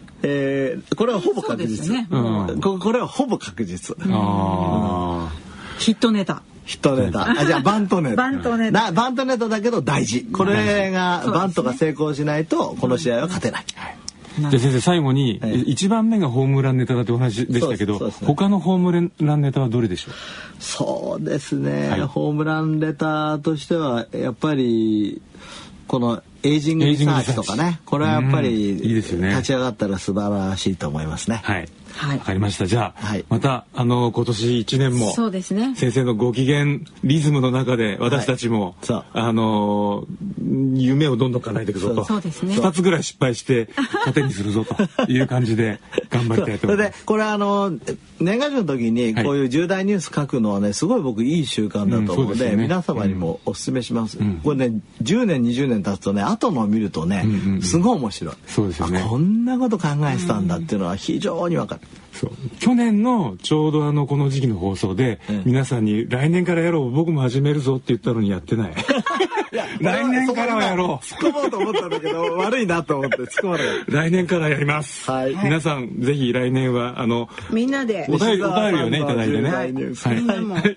[0.90, 1.94] ー、これはほぼ確実。
[1.94, 3.96] ねうん、ここれはほぼ確実。
[4.10, 5.32] あ
[5.78, 6.42] ヒットネタ。
[6.66, 7.30] ヒットネタ。
[7.30, 8.16] あ、じゃあバントネタ。
[8.16, 8.92] バントネタ。
[8.92, 10.26] バントネタだけど大事。
[10.26, 13.66] これが、バントが成功しないと、この試合は勝てない。
[14.38, 20.14] じゃあ先生最後に1番目がホームランネタだってお話でしたけど、ね、他のホームランネタはどれでしょう？
[20.60, 25.22] そうですね、はい、ホームランネタとしてはやっぱり
[25.88, 27.80] この Aging Research とかね。
[27.86, 31.42] これはやっぱり立ち上がったら素晴らしいと思いますね。
[31.44, 32.66] はいはい、わかりました。
[32.66, 35.74] じゃあ、はい、またあの今年一年もそうですね。
[35.76, 40.06] 先生のご機嫌リズムの中で私たちも、はい、あの
[40.74, 42.04] 夢をどんどん叶えていくぞと。
[42.04, 42.22] そう。
[42.22, 42.56] ですね。
[42.56, 43.70] 2つぐらい失敗して
[44.04, 45.80] 糧にするぞという感じで
[46.10, 46.92] 頑張りたいと思います。
[46.92, 47.74] でこれあの
[48.20, 57.26] 年賀状の時にこういう重大ニュース書くのはねすごい僕いい習慣だと思うので,、皆様にもお勧めします、うん、これね10年20年経つとね後のを見るとね、
[57.62, 58.36] すごい面白い。
[58.48, 59.06] そうですよね。
[59.08, 61.82] こんなこと考えてたんだっていうのは非常にわかる。
[62.26, 62.58] そう。
[62.60, 68.74] 去年のちょうどあのこの時期の放送で、皆さんに来年からやろう僕も始めるぞって言ったのにやってない。
[69.80, 71.06] 来年からはやろう。
[71.06, 73.68] 突っ込もうと思ったんだけど 悪いなと思って突っ込まない。
[73.88, 79.50] 来年からやります、はい、皆さんぜひ来年はあのみんなでお便りお便りをねいただいてね。
[79.50, 79.84] はい、み
[80.22, 80.76] んなもお願い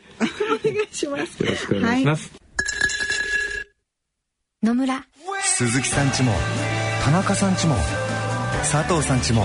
[0.92, 1.42] します。
[1.42, 2.32] よろしくお願いします、
[4.62, 5.04] 野村。
[5.42, 6.32] 鈴木さんちも
[7.04, 7.74] 田中さんちも
[8.60, 9.44] 佐藤さんちも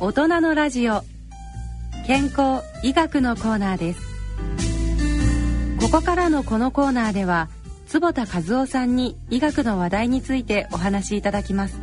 [0.00, 1.02] 大人のラジオ。
[2.06, 4.00] 健康医学のコーナーです。
[5.80, 7.48] ここからのこのコーナーでは
[7.88, 11.80] 坪田和夫さんに医学の話題についてお話しいただきます。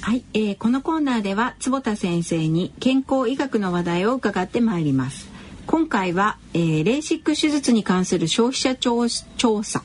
[0.00, 5.28] はい、えー、このコーナーでは坪田先生に健康医学の話題を伺ってまいります。
[5.66, 9.82] 今回は、えー、レーシック手術に関する消費者調査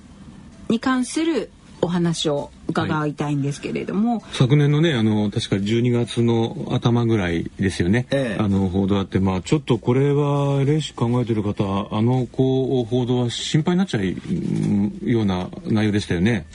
[0.70, 16.46] に関するお話を伺いたいんですけれども、はい、昨年のねあの確か12月の頭ぐらいですよね、ええ、あの報道あってまあちょっとこれはレー考えてる方あのこう報道は心配になっちゃうような内容でしたよね。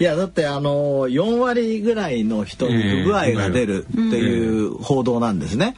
[0.00, 5.76] いやだってあの4割ぐらいの人に不具合が出るっていう報道なんですね。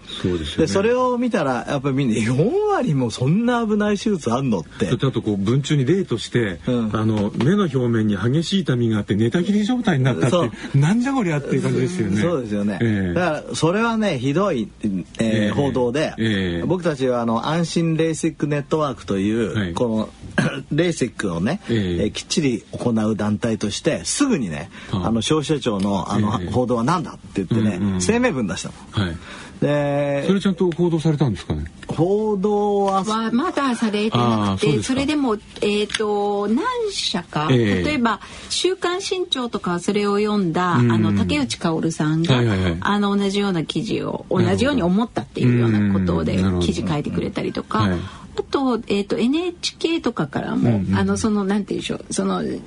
[0.57, 4.91] でそれを見たらやっぱりみんな4割もそんな危ない手術あんのって。
[4.91, 12.21] あとこう文中に例として、うん、あの目の表面に激しい痛みがあって寝たきり状態になったってなんじゃこりゃっていう感じですよね。
[12.21, 12.79] そうですよね。
[12.81, 14.71] えー、だからそれはねひどい、
[15.19, 20.09] えー、報道で、えー、僕たちはあの安心レーシックネットワークという、はい、この
[20.73, 25.11] レーシックをね、えー、きっちり行う団体としてすぐにね、あ。
[25.11, 28.69] の消費者庁のあの報道は何だって言ってね、声明文出した
[29.01, 29.07] の。
[29.07, 29.17] はい。
[29.61, 31.65] でそれちゃんと報道されたんですかね？
[31.89, 38.21] 報道はまだされてなくてそれでも、えーと、何社か、えー、例えば
[38.51, 47.89] 「週刊新潮」とかそれを読んだ、あの竹内薫さんが、はいはいはい、あの同じような記事を同じように思ったっていうようなことで記事書いてくれたりとか。
[48.37, 52.59] あと,、えーと、NHK とかからも、うんうん、あのそのなんていうんでしょうそのデ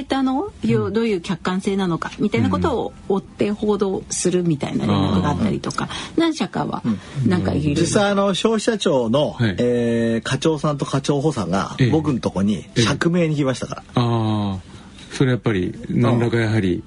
[0.00, 6.82] ータのよ、どういう客観性なのかみたいなことを追って報道するみたいな連絡があったりとか、うん、何社かは
[7.26, 13.82] なんか実際あの消費者庁の、はい、えー、課長さんと課長補佐が僕のとこに釈明に来ましたから。
[13.88, 14.58] えー、あ
[15.12, 16.82] それやっぱり何らかやはり、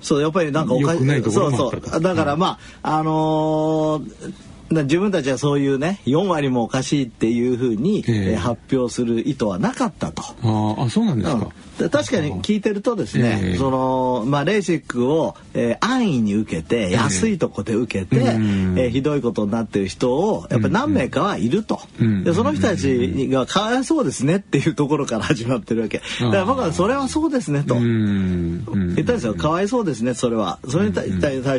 [0.00, 1.22] そうやっぱりなんかおかしい。
[1.30, 2.00] そうそう。
[2.00, 10.22] だからまあ、あのー自分たちはそういうね4割もおかしいっていうふうに、えー、発表する意図はなかったと。
[10.42, 11.52] ああそうなんですか、うん、
[11.88, 21.80] 確かに聞いてるとですね、えー、そのまあレーシックを、えー、安易に受けて安いとこで受けて、えー、えー、ひどいことになってる人をやっぱり何名かはいると、
[22.24, 25.98] でその人たちがかわいそうですねっていうところから始まってるわけ。
[26.20, 27.74] だから僕はそれはそうですねと。
[27.74, 29.34] 言ったんですよ。
[29.34, 30.58] かわいそうですねそれは。
[30.68, 31.10] それに対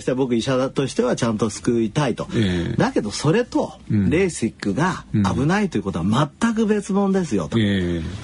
[0.02, 2.28] しては僕医者としてはちゃんと救いたいと。
[2.78, 7.58] だけけどそれとレーシックが危ないということは全く別物ですよと、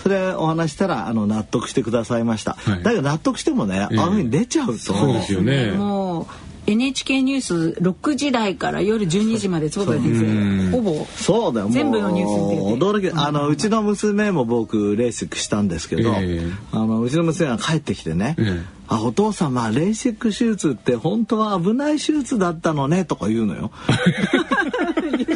[0.03, 4.77] それお話したらあの納得してくださいました、はい、だけど納得してもね、ああいうふうに出ちゃうと。
[4.77, 5.71] そうですよね。
[5.71, 6.27] もう
[6.69, 11.05] NHK ニュース6時台から夜12時までそうだ先生ほぼ。
[11.05, 11.69] そうだよ。
[11.69, 13.09] 全部のニュースに驚き。
[13.17, 23.71] あのうちの娘も僕レーシックしたんですけど、えー、あのうちの娘が帰ってきてね、えーあお父さんまあレーシック手術って本当は危ない手術だったのねとか言うのよ。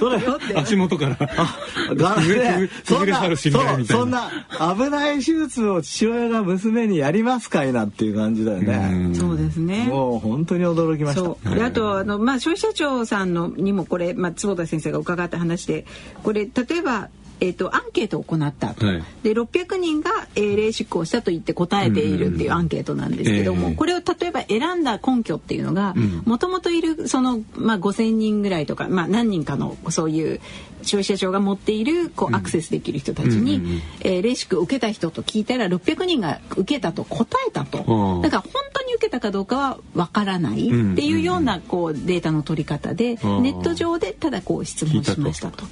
[0.02, 0.18] それ
[0.56, 1.18] 足元から。
[1.38, 1.58] あ、
[1.96, 4.32] がね、そんなそんな
[4.76, 9.14] 危ない手術を父親が娘にやりますかいなっていう感じだよね。
[9.14, 9.86] そうですね。
[9.86, 11.56] もう本当に驚きました。
[11.56, 15.86] であとあのまあ消費者庁さんのにもこれまあ坪田先生が伺った話で
[16.24, 17.10] これ例えば
[17.42, 30.40] えーと、アンケートを行った、はい、で600人が、えー、レーシックをしたと言って答えているっていうアンケートなんですけども、うんうん、これを例えば選んだ根拠っていうのがもともといるその、まあ、5,000人ぐらいとか、まあ、何人かのそういう
[30.84, 38.22] 消費者庁が持っているこうアクセスできる人たちに、うん、えー、レーシック受けた人と聞いたら600人が受けたと答えたと。
[38.22, 45.66] だから本当に受けたかどうかはわからないっていうようなこうデータの取り方で、ネット上でただこう質問しましたと。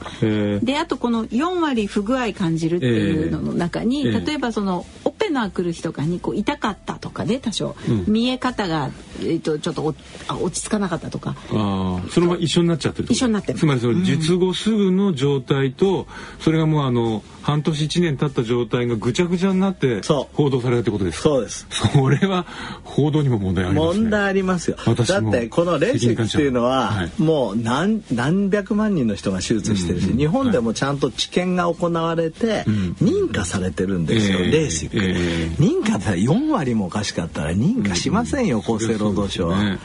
[0.62, 11.36] であとこの4割不具合感じるっていうのの中に、えー、例えばそのオペナー来る日とかにこう痛かったとかで多少、うん、見え方が、えーと、ちょっと落ち着かなかったとか。
[11.52, 16.08] あそのまま一緒になっちゃってる一緒になってつまりその術後すぐの状態と、
[16.40, 20.02] それがもうあの半年1年経った状態がぐちゃぐちゃになって
[20.34, 21.68] 報道されるってことですそうです。
[21.70, 22.46] それは
[22.84, 24.78] 報道にも問題あります、ね、問題ありますよ。
[24.86, 32.64] だってこのレーシックっていうのは、はい、もう何何百万人の人が手術してるし、うんうん、日本でもちゃんと治験が行われて、
[33.02, 39.64] 認可されてるんですよ、レーシック、えー、認可で4割もおかしかったら認可しませんよ、厚生労働省は。
[39.64, 39.80] ね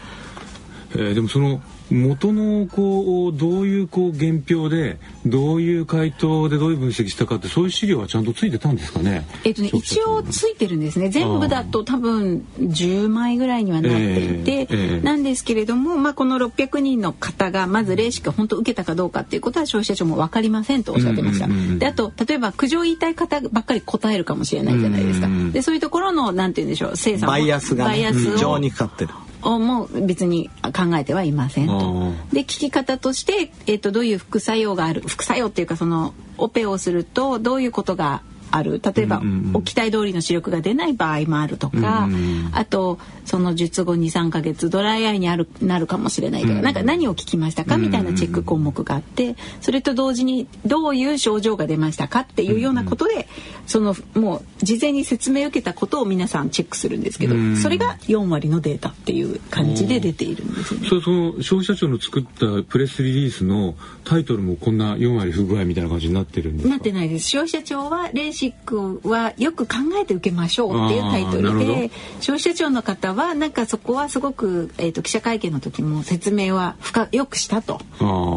[0.95, 9.27] えー、でもその元のこうどういうこう原票でどういう回答でどういう分析したかってそういう資料はちゃんとついてたんですかね？
[9.45, 11.11] えっとね一応ついてるんですね。
[11.11, 21.49] 全部だと多分10枚ぐらいにはなっていて、えーえー、なんですけれども、まあこの600人の方がまず霊視が本当受けたかどうかっていうことは消費者庁も分かりませんとおっしゃってました。
[21.79, 25.29] であと例えば苦情言いたい方ばっかり答えるかもしれないじゃないですか。
[25.53, 29.11] でそういうところのなんて言うんでしょう精査バイアスが、ね、バイアスを、情にかかってる。
[29.59, 32.13] も別に考えてはいませんと。
[32.33, 38.81] で聞き方として、えーと、どういう副作用がある副作用っていうかそのオペをするとどういうことがある？
[38.81, 39.21] 例えば、
[39.53, 42.09] お期待通りの視力が出ない場合もあるとか、
[42.53, 53.29] あとその術後23か月ドライアイにあるなるかもしれないとか、なんか何を聞きましたかみたいなチェック項目があってそれと同時にどういう症状が出ましたかっていうようなことで、
[53.67, 60.89] そのもう事前に説明を受けたことを皆さんチェックするんですけど、それが4割のデータっていう感じで出ているんですね。
[60.89, 67.31] そその消費者庁の作ったプレスリリースのタイトルもこんな4割不具合みたいな感じになってるんですなってないです。
[67.31, 77.81] 消費者庁はレーシックはよく考えて受けましょうっていうタイトルで消費者庁の方はなんかそこはすごく、えーと、記者会見の時も説明は深よくしたと。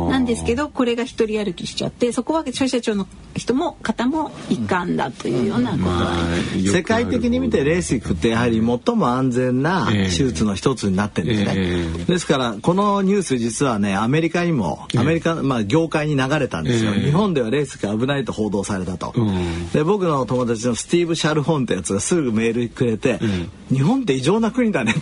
[0.09, 6.11] なんですけどこれが一人歩きしちゃってそこは消費者庁の人も方も一貫だというようなことは、
[6.55, 23.19] うん、世界的に見てレーシックってやはり最も安全な手術の一つになってるんですね、えー、ですからこのニュース実はねアメリカにもアメリカ、まあ業界に流れたんですよ、えー、日本ではレースが危ないと報道されたと、うん、で僕の友達のスティーブ・シャルホンってやつがすぐメールくれて、
[23.69, 24.93] うん、日本って異常な国だね。
[24.93, 24.95] っ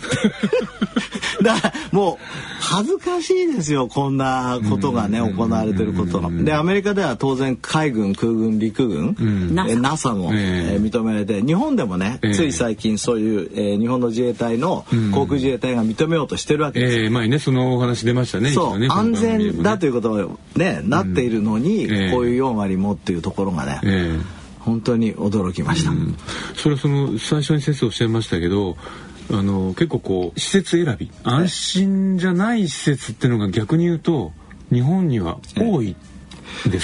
[1.42, 2.16] だからもう
[2.60, 6.44] 恥ずかしいですよこんなことがね行われてることの。
[6.44, 16.98] でアメリカでは当然海軍空軍陸軍、うん、NASA も、えー、認められて日本でもね、つい最近そういう、えー、日本の自衛隊の航空自衛隊が認めようとしてるわけです。
[16.98, 18.50] えー、前ねそのお話出ましたね。
[18.50, 23.80] そう、ね、安全だということをね、なっているのに、こういう4割もっていうところがね。
[23.84, 26.16] えー本当に驚きました、うん、
[26.56, 28.76] それはその最初に先生おっしゃいましたけど
[29.30, 31.10] あの結構こう施設選び。
[31.24, 34.32] 安心じゃない施設っていうのが逆に言うと
[34.72, 35.96] 日本には多い。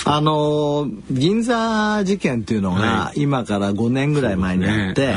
[0.05, 5.15] あの銀座事件っていうのが今から5年ぐらい前にあって、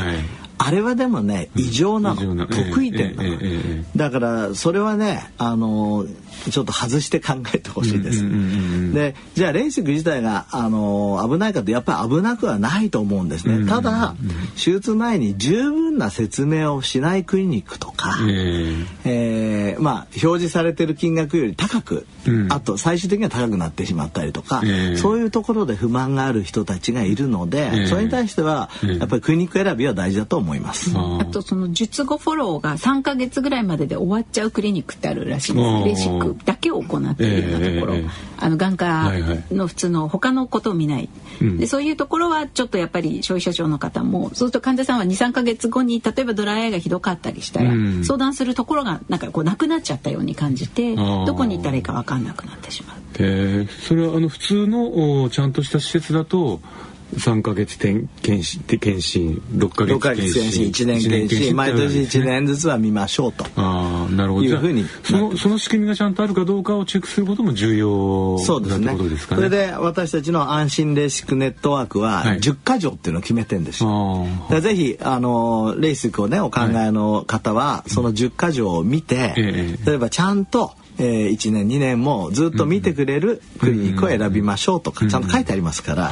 [0.58, 3.36] あれはでもね異常なの、得意点なの、
[3.96, 6.06] だからそれはねあの
[6.50, 8.22] ちょっと外して考えてほしいです。
[8.92, 13.66] でじゃあレーシック自体があの危ないかってやっぱり危なくはないと思うんですね。
[13.66, 14.14] ただ
[14.54, 18.16] 手術前に十分な説明をしないクリニックとか、
[19.04, 22.06] えー、まあ表示されてる金額より高く、
[22.48, 24.62] あと最終的には高くなってしまったりとか、
[24.96, 30.92] そういうところで不満がある人たちがいるので、それに対してはやっぱりクリニック選びは大事だと思います。
[30.96, 35.64] あとその術後フォローが3か月ぐらいまでで終わっちゃうクリニックってあるらしいです。
[35.84, 38.08] レーシックだけを行っているようなところ、えー、
[38.38, 39.12] あの眼科
[39.50, 41.08] の普通の他のことを見ない、
[41.40, 52.96] はいはい、でそういうところはちょっとやっぱり消費者庁の方もそうすると患者さんは23か月後に例えばドライアイがひどかったりしたら、うん、相談するところがなんかこうなくなっちゃったように感じてどこに行ったらいいか分かんなくなってしまう。
[53.18, 53.66] え。
[53.66, 56.60] ー、それはあの普通のちゃんとした施設だと
[57.14, 58.08] 3か月検
[58.42, 59.42] 診検診。
[59.52, 61.54] 6か月検診1年検診。
[61.56, 63.44] 毎年1年ずつは見ましょうと。
[63.56, 64.44] あなるほど。
[64.44, 68.96] いうふうにそのその仕組みがちゃんとあるかどうかをチェックすることも重要そうですね？
[68.96, 69.38] ですかね。
[69.38, 79.34] それで私たちの安心レーシックネットワークは10か条っていうのを決めてんですよ、はい、ぜひあのレーシックをねお考えの方は、その10か条を見て、
[79.84, 86.10] 例えばちゃんとえー、1年2年もずっと見てくれるクリニックを選びましょうとかちゃんと書いてありますから、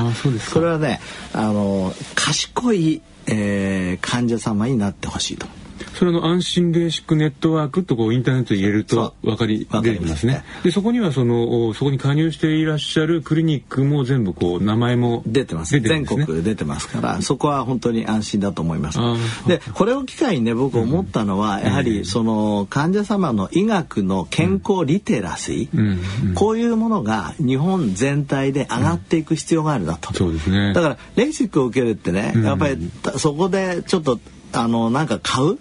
[0.50, 1.00] それはね
[1.32, 5.46] あの賢い、えー、患者様になってほしいと。
[5.94, 10.44] それの安心ベーシックネットワークとこうインターネットで入れると分かり出てきますね。
[10.62, 15.78] でそこにはそのそこに加入していらっしゃるクリニックも全部こう名前も出てます。
[15.80, 18.98] 全国で出てますからそこは本当に安心だと思います。
[19.46, 30.12] でこれを機会にね僕思ったのは、やはりその患者様の医学の健康リテラシー、こういうものが日本全体で上がっていく必要があるなと。
[30.12, 30.72] そうですね。
[30.72, 34.18] だからレーシックを受けるってねやっぱりそこでちょっと
[34.54, 35.54] あのなんか買う？
[35.54, 35.56] っ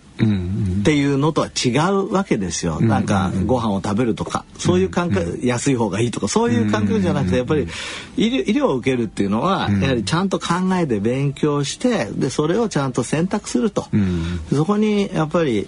[0.83, 4.45] ていうのとは違うわけですよ、なんかご飯を食べるとか。
[4.57, 6.27] そういう感覚、安い方がいいとか。
[6.27, 7.67] そういう感覚じゃなくてやっぱり
[8.15, 13.87] 医療医療を受けるっていうのはやはりちゃんと考えて勉強してでそれをちゃんと選択すると、
[14.53, 15.67] そこにやっぱり、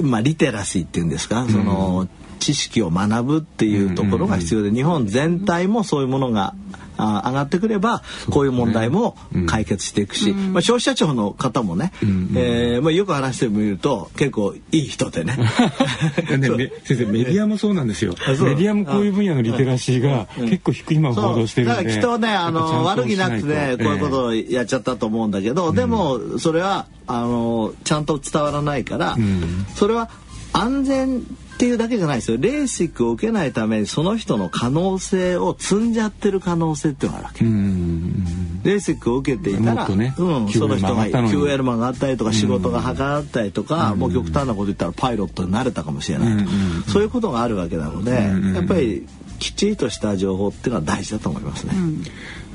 [0.00, 1.46] まあ、リテラシーっていうんですか？
[1.48, 2.08] その
[2.42, 6.54] 知識を学ぶっていうところが必要で日本全体もそういうものが
[6.96, 9.16] あ上がってくればこういう問題も
[9.46, 15.36] 解決していくし、うん、まあ、消費者庁の方もね、うん、えー、まあ、よく話してみると結構いい人でね。
[16.36, 18.14] ね先生メディアもそうなんですよ。
[18.26, 30.10] メディアもこういう分野のリテラシーが結構低いまま報道してるんでだからきっとねあの悪気なくてねこういうことをやっちゃったと思うんだけど、えー、でもそれはあのちゃんと伝わらないから、うん、それは
[30.52, 31.22] 安全
[31.62, 32.38] っていうだけじゃないですよ。
[32.38, 37.44] レーシックを受けないためにその人の可能性を積んじゃってる可能性ってのがあるわけ。
[37.44, 48.10] レーシックを受けていたら、ね、うん、その人が QL マンがあったりとか仕事がはかったりとか、もう極端なこと言ったらパイロットになれたかもしれないと、そういうことがあるわけなので、
[48.56, 49.06] やっぱり
[49.38, 51.74] きっちりとした情報っていうのは大事だと思いますね。
[51.76, 52.02] うん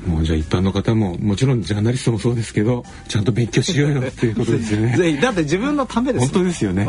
[0.06, 4.96] もうじゃあ一般の方ももちろんジャーナリストもそうですけどちゃんと勉強しようよっていうことですよね。
[4.98, 6.88] ぜひだって自分のためです、本当ですよね。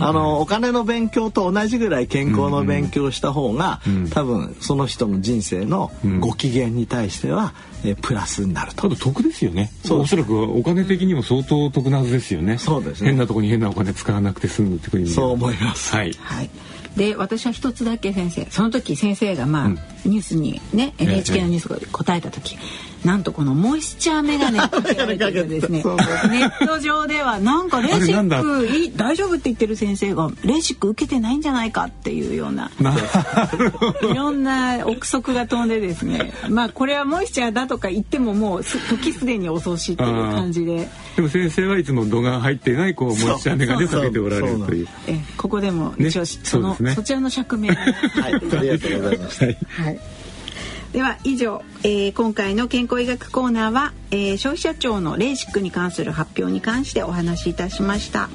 [0.00, 5.90] あのお金の勉強と同じぐらい健康の勉強した方が、うんうん、多分その人の人生の
[6.20, 7.54] ご機嫌に対しては、
[7.84, 8.86] えプラスになると。
[8.86, 9.72] あと得ですよね。
[9.88, 12.58] おそらくお金的にも相当得なはずですよね。
[12.58, 13.08] そうですね。
[13.08, 15.08] 変なところに変なお金使わなくて済むってことに。
[15.08, 15.94] そう思います。
[15.94, 16.12] はい。
[16.20, 16.50] はい
[16.96, 19.74] で私は一つだけ先生その時先生がまあ、うん、
[20.04, 22.58] ニュースにね NHK のニュースが答えた時、
[23.04, 25.82] なんとこのモイスチャーメガネ かけられてですね。
[26.30, 32.70] ネット上ではなんかレーシックいい大丈夫って言ってる先生がレーシック受けてないんじゃないかっていうような。
[34.02, 36.32] いろんな憶測が飛んでですね。
[36.48, 40.88] まあこれはモイスチャーだとか言ってももう時すでに遅しっていう感じで。
[41.16, 44.88] でも先生はいつも度が入っていないこうモイスチャーメガネをかけておられるという。
[45.06, 48.34] えここでも一応、ね、そのそ,、ね、そちらの釈明はい。
[48.34, 50.00] ありがとうございます、はい
[50.92, 58.28] では以上、えー、今回の健康医学コーナーは、えー、消費者庁のレーシックに関する発表に関してお話しいたしました。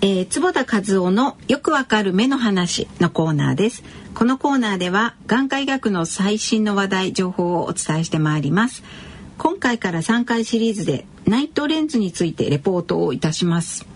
[0.00, 3.84] えー、坪田和夫のよくわかる目の話のコーナーです。
[4.14, 8.82] このコーナーでは眼科医学の最新の話題、情報をお伝えしてまいります。
[9.38, 13.86] 今回から3回シリーズでナイトレンズについてレポートをいたします。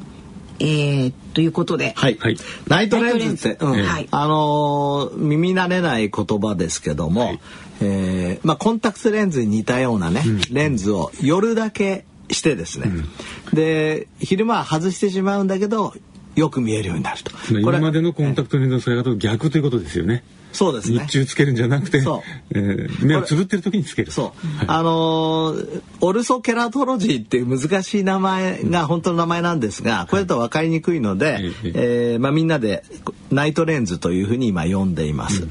[0.61, 7.41] えー、ということで、はい、はい、ナイトレンズって、うん、はい、あのー、耳慣れない言葉ですけども、はい、
[7.81, 15.95] えー、まあコンタクトレンズに似たようなね、うん、レンズを夜だけしてですね、うん、で昼間は外してしまうんだけど
[16.35, 17.33] よく見えるようになると。
[17.53, 20.25] 今までのコンタクトレンズの使い方と逆ということですよね。
[20.53, 21.01] そうですね。
[21.01, 22.21] 日中つけるんじゃなくて、そう
[22.51, 24.11] えー、目をつぶってる時につける。
[24.11, 24.47] そう。
[24.59, 32.83] はい、あのー、オルソケラトロジーっていう難しい名前が本当の名前なんですが、これだと分かりにくいので、はい、えー、まあみんなで
[33.31, 35.43] ナイトレンズというふうに今呼んでいます。
[35.43, 35.51] うんう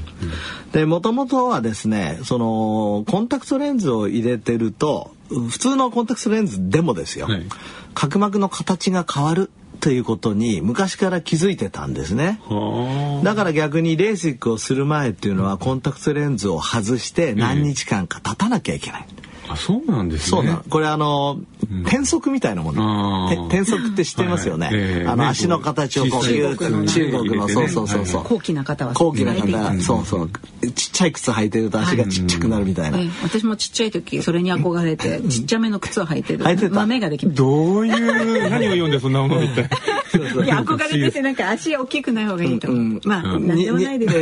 [0.72, 7.46] で、もともとはですね、そのコンタクトレンズを入れてると、普通のコンタクトレンズでもですよ、はい、
[7.94, 9.50] 角膜の形が変わる
[9.80, 12.40] ということに昔から気づいてたんですね。
[13.22, 19.17] だから逆にレーシックをする前っていうのはコンタクトレンズを外して何日間か経たなきゃいけない、え
[19.48, 20.28] あそうなんですね。
[20.28, 21.40] そうなこれあの、
[21.84, 23.46] 転足みたいなもの。
[23.48, 25.04] 転足って知ってますよね。
[25.06, 28.24] あの足の形をこう中国のそうそうそうそう。
[28.24, 29.80] 高貴な方は高貴な方。
[29.80, 30.30] そうそう。
[30.74, 32.98] ちっちゃい靴履いてると足がちっちゃくなるみたいな。
[33.22, 36.44] 私もちっちゃい時それに憧れてちっちゃめの靴を履いてる。
[36.44, 36.74] 履いてた。
[36.74, 39.70] 豆ができまどういう何を読んでそんなものみたい。
[40.44, 42.70] いや憧れててなんか足大きくない方がいいと。
[43.04, 44.14] まあなんでもないです。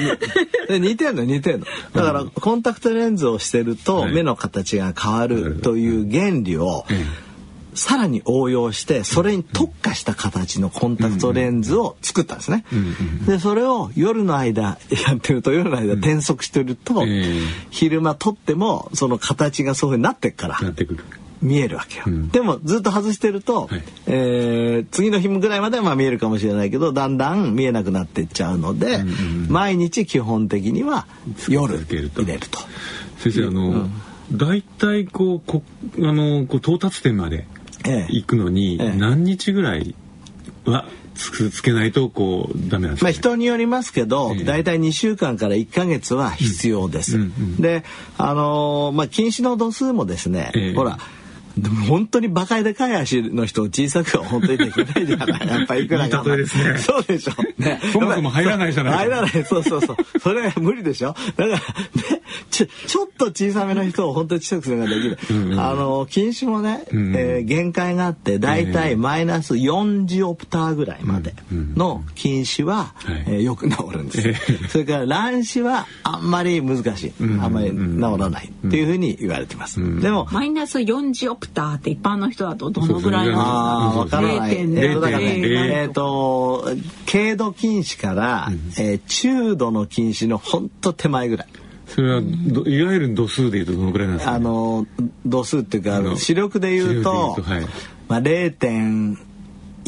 [0.78, 1.66] 似てんの似てんの。
[1.94, 6.84] だからコンタクトレンズをしてると目の形が変わるという原理を
[7.74, 12.64] さらに応用してそれに特化した形のコンタクトレンズを作ったんですね。
[13.26, 14.78] でそれを夜の間や
[15.14, 17.04] ってると夜の間転足してると
[17.70, 20.58] 昼間撮ってもその形がそういうふうになってっから。
[21.42, 31.06] 見えるわけよ、うん、でもずっと外してると、はい、えー、次の日ぐらいまではまあ見えるかもしれないけどだんだん見えなくなっていっちゃうので、うんうん、毎日基本的には
[31.48, 32.24] 夜入れると。
[33.18, 33.88] 先生あの、
[34.32, 35.62] 大体こうこ
[35.98, 37.46] あのこう到達点まで
[38.08, 39.94] 行くのに何日ぐらい
[40.64, 40.86] は
[41.18, 47.16] つつけないとこうダメなんですか、ね、まあ人によりますけど、大体2週間から1か月は必要です。
[47.16, 47.84] うんうんうん、で
[48.16, 50.98] あのー、まあ禁止の度数もですね、えー、ほら
[51.62, 55.48] でも本当にバカでかい足の人を小さくは本当にできないじゃない。
[55.48, 56.22] やっぱりいくらか。
[56.26, 56.78] いいですね。
[56.78, 57.32] そうでしょ。
[57.62, 57.80] ね。
[57.92, 59.30] そもそも入らないじゃない入らない。
[59.44, 59.96] そうそうそう。
[60.20, 61.14] それは無理でしょ。
[61.36, 61.60] だからね、
[62.50, 65.18] ちょ、ちょっと小さめの人を本当に小さくすることができる。
[65.30, 74.68] うんうん、あの、近視もね、うんうん、えー、限界があって、だいたいマイナス4ジオプターぐらいまでの近視は、うんうん、えー、よく治るんです。
[74.68, 77.12] それから乱視はあんまり難しい。
[77.40, 79.80] あんまり治らないっていうふうに言われてます。
[80.00, 83.32] でも、マイナス4ジオプターって一般の人だとどのぐらいな
[84.02, 84.20] んですか。
[84.20, 84.56] わからない。
[84.56, 86.68] えっ、と
[87.10, 91.48] 軽度近視から、えー、中度の近視の本当手前ぐらい。
[91.86, 94.86] それはいわゆる度数でいうとどのぐらいなんですか、ね、あの
[95.24, 97.66] 度数っていうか視力でいうと、はい、
[98.08, 99.27] まあ0.1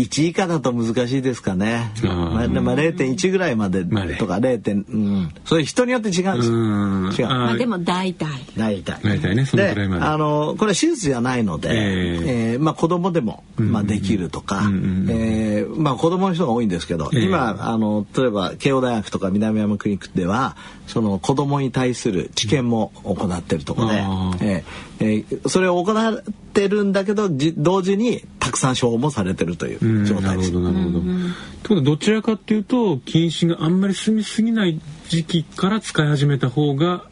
[0.00, 1.92] 1以下だと難しいですかね。
[2.02, 3.84] まあ、まあ、0.1ぐらいまで
[4.16, 4.84] とか 0.
[4.88, 7.28] うん、それ人によって違うんですよ。
[7.28, 7.34] 違う。
[7.34, 8.28] まあでも大体。
[8.56, 9.00] 大体。
[9.02, 10.04] 大体ね、そのくらいまで。
[10.04, 26.22] あのこれは手術じゃないので、えー、えー、まあ子供でもまあできるとか、えー、まあ子供の人が多いんですけど、えー、今あの例えば慶応大学とか南山クリニックではその子供に対する治験も行ってるところで、えーえー、それを行っ
[26.52, 30.52] てるんだけど同時にたくさん処方もされてるという状態です。
[30.52, 31.00] なるほどなるほど。
[31.00, 31.32] という
[31.62, 34.78] ことはどちらかっていうと禁止があんまり進みすぎない
[35.08, 37.04] 時期から使い始めた方が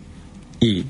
[0.60, 0.86] いい。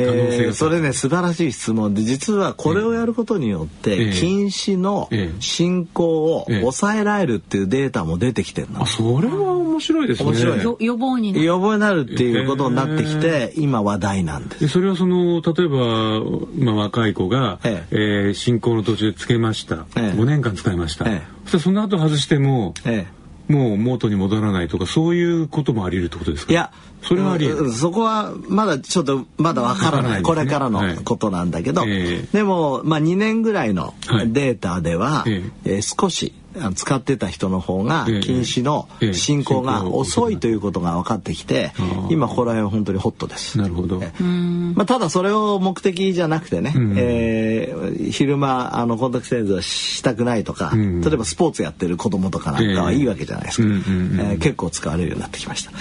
[0.00, 5.08] えー、それね素晴らしい質問で実はこれをやることによって禁止の
[5.40, 10.28] 進行を抑えられるっていうデータも出てきてるの、あそれは面白いですね。
[10.28, 10.84] 面白い。
[10.84, 14.68] 予防に予防になるっていうことになってきて今話題なんです。
[14.68, 16.20] それはその例えば、
[16.64, 17.96] まあ、若い子が、ええ。
[17.98, 23.17] えー、進行の途中でつけました、ええ、5年間使いました、ええ、そしたらその後外しても、ええ
[23.48, 26.52] もう元に戻らないとかそういうこともあり得るってことですか？
[26.52, 26.70] いや
[27.02, 27.72] それはあり得る。
[27.72, 31.94] そこはまだちょっとまだわからない、ね、これからのことなんだけど、はいえ。
[31.94, 33.94] ー、でも、まあ、2年ぐらいの
[34.26, 36.34] データでは、はい、えー、少し
[36.74, 41.72] 使ってた人の方が禁止の進行が遅いということが分かってきて
[42.10, 43.58] 今ここら辺は本当にホットです。
[43.58, 44.00] なるほど。
[44.00, 53.68] まあただそれを目的じゃなくてね、えー、昼間あのコンタクトレンズはしたくないとか、例えばスポーツやってる子供とかなんかはいいわけじゃないですか。
[54.32, 55.72] え結構使われるようになってきました。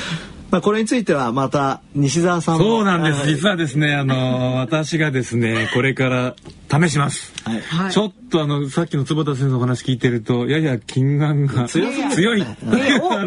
[0.49, 3.27] まあ、これについてはまた西澤さんそうなんです。
[3.27, 6.35] 実はですね、あの、私がですね、これから
[6.69, 7.33] 試します。
[7.45, 12.09] はい、ちょっとあの、さっきの坪田先生の話聞いてると、やや金眼が強い。
[12.11, 12.45] 強い。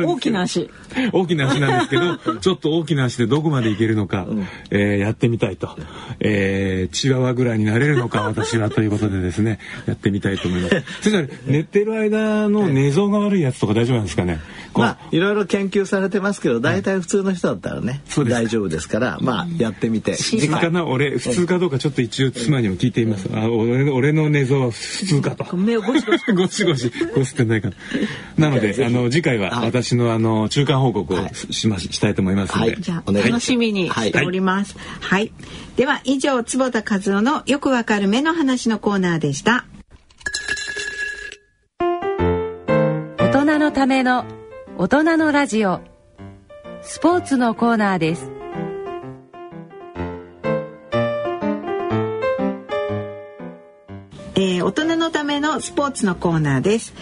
[0.04, 0.70] 大きな足。
[1.12, 5.76] 大きな足なんですけど、 ちょっと大きな足でどこまでいけるのか、うん、えー、やってみたいと。
[6.20, 10.82] えー、チワワぐらいになれるのか、私はということでですね、やってみたいと思います。
[11.08, 14.38] それ寝てる間の寝相が悪いやつとか大丈夫なんですかね？
[14.74, 20.12] まあ、いろいろ研究されてますけど、大体普通の人だったらね、大丈夫ですから、まあ、やってみて。
[20.12, 23.29] 普通かな俺、普通かどうかちょっと一応妻にも聞いてみます。
[23.34, 25.56] あ俺俺の寝相は普通かと。
[25.56, 26.32] 目をゴシゴシ。
[26.32, 27.70] ゴシゴシ、こすってないか
[28.36, 32.76] なので、あの、次回は私のあの、中間報告をしま、したいと思いますので。
[32.80, 34.76] じゃあ、楽しみにしております。
[35.00, 35.32] はい。
[35.76, 39.66] では、以上、坪田和夫のよくわかる目の話のコーナーでした。
[43.18, 44.24] 大人のための
[44.76, 45.80] 大人のラジオ
[46.82, 48.39] スポーツのコーナーです
[54.40, 56.94] えー、大人のためのスポーツのコーナーです。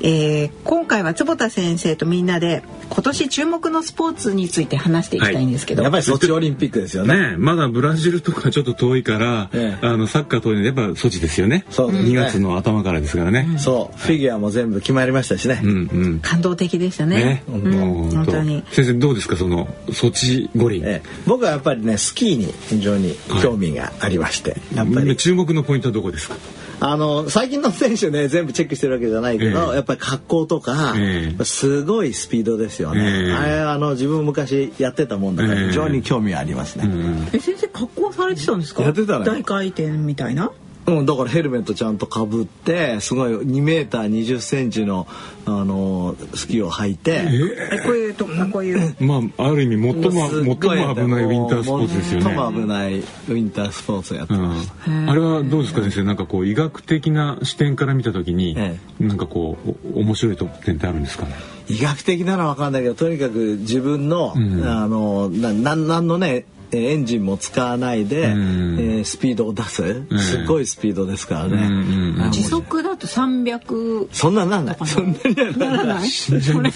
[0.00, 11.64] えー、今回は坪田先生とみんなで今年注目のスポーツについて話していきたいんですけど、はい、やっぱりソチオリンピックですよね、ね、まだブラジルとかちょっと遠いから、ええ、あのサッカー遠いのやっぱソチですよね。
[11.70, 13.54] そう2月の頭からですからね、う。
[13.54, 17.16] ん、そうフィギュアも全部決まりましたしね、うんうん、感動的でしたね。
[17.16, 18.42] ね、うん、本当。
[18.42, 18.62] に。
[18.70, 25.16] 先生どうですかそのソチ五輪、ええ、僕はやっぱりねスキーに非常に興味がありまして、はい、やっぱり。
[25.16, 26.36] 注目のポイントはどこですか？
[26.78, 36.88] あの最近の選手ね 全部チェックしてるわけじゃないけど、えー、やっぱり格好とか、えー、すごいスピードですよね、えー、あれあの自分昔やってたもんだから非常に興味ありますね、
[37.32, 38.82] え先生格好されてたんですか？
[38.82, 40.50] やってた大回転みたいな？
[40.86, 45.06] うん、だからヘルメットちゃんとかぶってすごい2メーター20センチの
[45.44, 47.24] あのスキーを履いて
[47.72, 48.96] えこういうとこういう。
[49.00, 52.24] まあある意味最も最も危ないウィンタースポーツですよね。
[52.24, 56.02] 最も危ないウィンタースポーツをやってました、うん、あれはどうですか先生？
[56.04, 59.56] なんかこう医学的な視点から見た時に、ええ、なんかこ
[59.94, 61.34] う面白い点ってあるんですかね？
[61.68, 74.76] 医学的なのは分かんないけどとにかく自分の、うん、あのななんのねエンジンも使わないで、えー、スピードを出す、すごいスピードですからね、時速だと300そんななんない。
[74.84, 76.74] そんなにならないそんなに。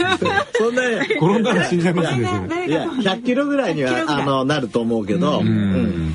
[1.16, 2.66] 転んだら死んじゃいますね。
[2.68, 5.42] いや100キロぐらいにはあのなると思うけど、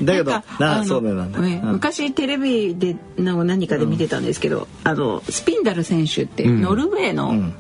[0.04, 1.32] だけどなそうなん。
[1.32, 7.52] だ、昔テレビでの何かで見てたんですけど、あのスピンダル選手ってノルウェーの滑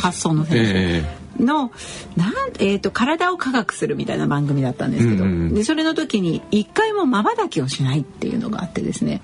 [0.00, 1.72] 走の選手、の
[2.16, 9.20] なん、えーと、体を科学するみたいな番組だったんですけど、うんうん、でそれの時に一回もまばたきをしないっていうのがあってですね。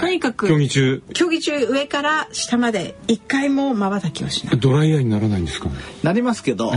[0.00, 1.02] とにかく競技中。
[1.12, 4.58] 競技中上から下まで一回もまばたきをしない。
[4.58, 5.68] ドライヤーにならないんですか、
[6.02, 6.72] なりますけど、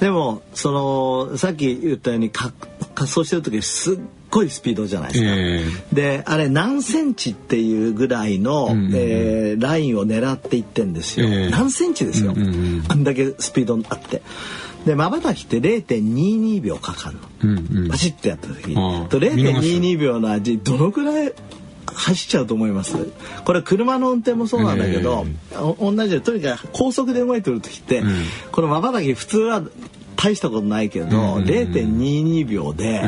[0.00, 2.52] でもそのさっき言ったように滑
[2.96, 3.98] 走してる時すっ
[4.30, 5.30] ごいスピードじゃないですか。
[5.30, 11.26] えー、であれ何センチっていうぐらいの、うんうん、えー、ラインを狙っていってんですよ。
[11.26, 14.22] えー、何センチですよ、うんうん、あんだけスピードあって。
[14.84, 18.74] でまばたきって0.22秒かかるの、うんうん、バチッとやった時に。
[19.08, 21.32] と0.22秒の味どのくらい
[21.86, 22.94] 走っちゃうと思います？
[23.44, 28.22] これ車の運転もそうなんだけど、えー、同じでとにかく高速で動いてる時って、うん、
[28.52, 29.62] このまばたき普通は
[30.16, 33.02] 大したことないけど、うんうんうん、0.22秒で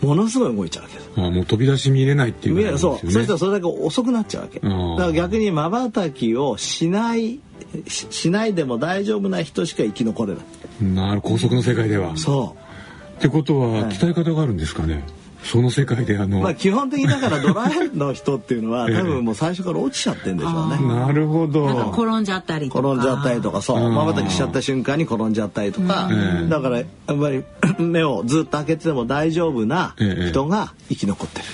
[0.00, 1.10] ものすごい動いちゃうわけです。
[1.16, 4.60] あもう飛び出し見れないっていう、ね、そうそしたらそれだけ遅くなっちゃうわけ。
[4.60, 7.40] だから逆にまばたきをしない
[7.88, 10.84] しないでも大丈夫な人しか生き残れない。
[10.84, 12.16] なる高速の世界では。
[12.16, 13.18] そう。
[13.18, 15.04] ってことは鍛え方があるんですかね。
[15.44, 20.78] その世界であの、まあ、基本的にだからドライの人っていうのは 多分もう最初から落ちちゃってんでしょうね。
[20.86, 21.92] なるほど。
[21.92, 26.08] 転んじゃったり転んじゃったりとかそうまばたきしちゃった瞬間に転んじゃったりとか、
[26.48, 27.44] だからやっぱり
[27.78, 29.94] 目をずっと開けてても大丈夫な
[30.28, 31.44] 人が生き残ってる。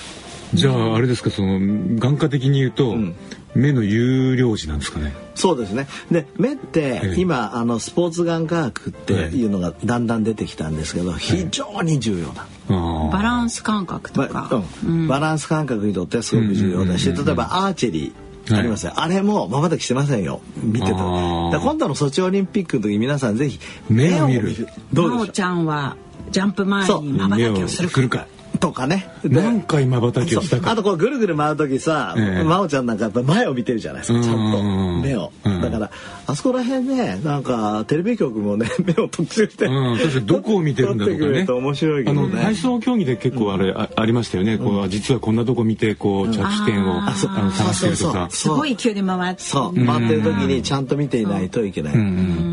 [0.53, 3.15] じゃああれですかその眼科的に言うと、うん、
[3.53, 5.13] 目の有料児なんですかね。
[5.35, 5.87] そうですね。
[6.11, 12.47] で目って今、あのスポーツ眼科学っていうのがだんだん出てきたんですけど、非常に重要だ。
[12.69, 18.29] バランス感覚とか、うん、バランス感覚にとってはすごく重要だし、例えばアーチェリー。
[18.51, 20.41] ありますね、あれもまばたきしてませんよ。
[20.55, 23.59] 見てた今度のソチオリンピックの時皆さんぜひ
[23.89, 24.67] 目を見る。
[24.91, 25.29] どうでしょう？
[25.29, 25.97] ちゃんは
[26.31, 28.25] ジャンプ前にまばたきをするか
[28.59, 29.09] とかね。
[29.23, 30.71] 何回瞬きをしたか。
[30.71, 34.63] あとこうぐるぐる回る時さ、え真央ちゃんなんかやっぱ前を見てるじゃないですか、ちゃんと。
[35.01, 35.31] 目を。
[35.43, 35.91] だから、
[36.27, 39.65] あそこら辺ね、なんかテレビ局もね、 目を特集して。
[39.65, 41.45] うん、確かにどこを見てるんだろうかね。
[41.47, 42.41] 面白いけどね。
[42.41, 44.57] 体操競技で結構あれ、ありましたよね。
[44.57, 48.27] こう実はこんなとこ見て、こう着地点をあの探してるとか。
[48.29, 49.43] すごい勢いで回って。
[49.43, 51.93] そう、回ってる時にちゃんと見ていないといけない。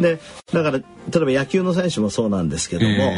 [0.01, 0.21] で、
[0.53, 0.85] だから、例
[1.17, 3.13] えば野球の選手もそうなんですけども、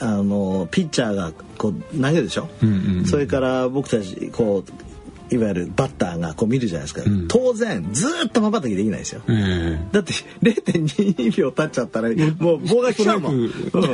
[0.00, 4.93] あのピッチャーがこう投げるでしょ、うんうんうん、それから僕たちこう
[5.30, 10.12] いわゆるバッターがこう見るじゃないですか、うん、当然ずっとまばたきできないですよ、えー、だって
[10.42, 13.84] 0.22秒経っちゃったらもう棒が来ちゃうもん、うん、そう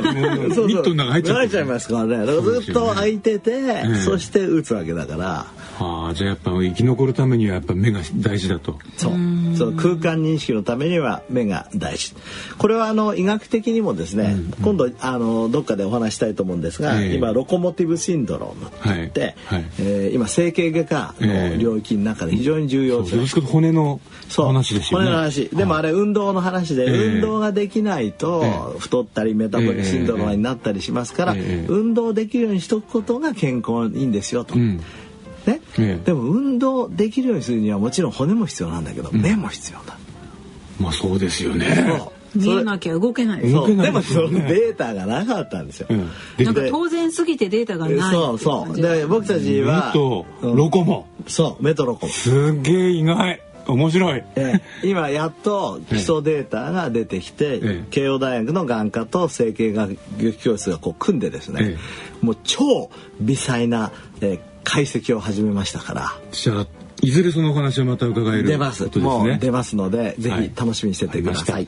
[0.53, 0.67] そう。
[0.67, 2.17] ミットの中入っちゃっちゃいますからね。
[2.19, 5.25] だからずっと空いててそ,、して打つわけだから、
[5.77, 8.79] はあじゃあやっぱ生き残るためにはやっぱ目が大事だと。
[8.97, 9.13] そう。
[9.55, 12.13] その空間認識のためには目が大事。
[12.57, 14.39] これはあの医学的にもですね、うん。
[14.39, 19.59] うん、今度あのどっかでお話したいと思うんですが、えー、今ロコモティブシンドロームって言って、はい。
[19.61, 23.99] はい、えー、今整形外科の領域の中で非常に重要です、えー、骨の
[24.29, 25.05] 話ですよね。
[25.05, 25.49] 骨の話。
[25.49, 31.35] でもあれ運動の話で、運動ができないと太ったりメタボリシンドロームになったりしますから、
[31.67, 34.55] 運動できるようにしとくことが健康にいいんですよと。
[34.55, 34.81] うん。
[35.45, 35.59] ね、
[36.05, 39.97] でも運動できるようにするにはもちろん骨も必要なんだけど、うん、目も必要だ。
[40.79, 41.65] まあそうですよね。
[42.35, 43.51] 見えなきゃ動けない。
[43.51, 43.85] 動けない。
[43.87, 45.87] でもそのデータがなかったんですよ。
[46.39, 48.13] なんか当然すぎてデータがない。
[48.13, 48.81] そうそう。
[48.81, 49.93] で僕たちは
[50.41, 51.07] ロコモ。
[51.27, 52.11] そうメトロコモ。
[52.11, 53.41] すげえ意外。
[53.67, 59.97] 面白い、え今やっと基礎データが出てきて、え慶応大学の眼科と整形学
[60.33, 61.77] 教室がこう組んでですね、
[62.21, 66.19] もう超微細な、え解析を始めましたから。
[66.31, 66.67] じゃあ
[67.01, 71.67] いずれそのお話をまた伺える出ます、ね、もう出ますのでぜひ楽しみにしててください、はい、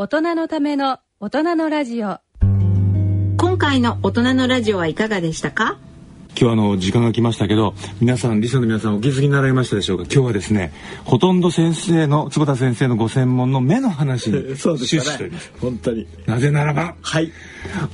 [0.00, 2.20] 大人のための大人のラジオ。
[3.36, 5.76] 今回の大人のラジオはいかがでしたか？
[6.40, 10.04] 今日あの時間が来ましたけど皆さんリスナーの皆さんお気づきになられましたでしょうか？
[10.04, 10.72] 今日はですね
[11.04, 16.06] ほとんど先生の坪田先生のご専門の目の話に 終始しております、本当に。
[16.26, 17.32] なぜならばはい。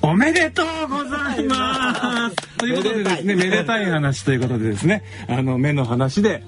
[0.02, 2.36] おめでとうございます。
[2.58, 6.42] ということでですねめでたい話ということでですねあの目の話で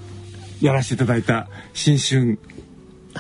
[0.61, 2.39] やらせていただいた新春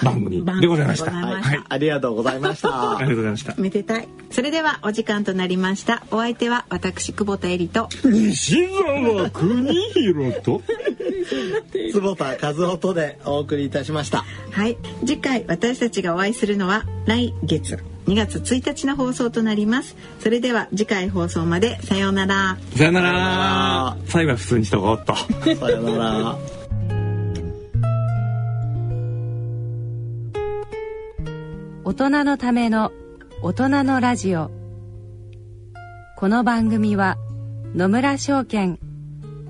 [0.02, 1.10] 番組でございました。
[1.10, 2.98] はい、ありがとうございました。
[2.98, 3.54] ありがとうございました。
[3.56, 4.08] めでたい。
[4.30, 6.02] それではお時間となりました。
[6.10, 10.62] お相手は私久保田恵里と西澤邦弘と
[11.92, 14.24] 坪田和夫とでお送りいたしました。
[14.50, 19.96] はい、次回私たちがお会いするのは来月2月1日の放送となります。
[20.20, 22.56] それでは次回放送までさようなら。
[22.76, 23.96] さようなら。
[24.06, 25.14] 最後は普通にしとこうっと。
[25.56, 26.55] さようなら。
[31.86, 32.90] 大人のための
[33.42, 34.50] 大人のラジオ
[36.16, 37.16] この番組は
[37.76, 38.80] 野村証券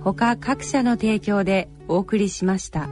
[0.04, 2.90] ほか各社の提供でお送りしました。